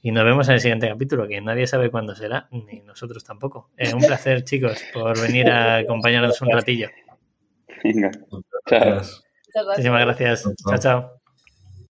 [0.01, 3.71] Y nos vemos en el siguiente capítulo, que nadie sabe cuándo será, ni nosotros tampoco.
[3.77, 6.89] Eh, un placer, chicos, por venir a acompañarnos un ratillo.
[7.83, 8.11] Venga,
[8.67, 9.01] chao.
[9.65, 10.43] Muchísimas gracias.
[10.67, 11.16] Chao, chao.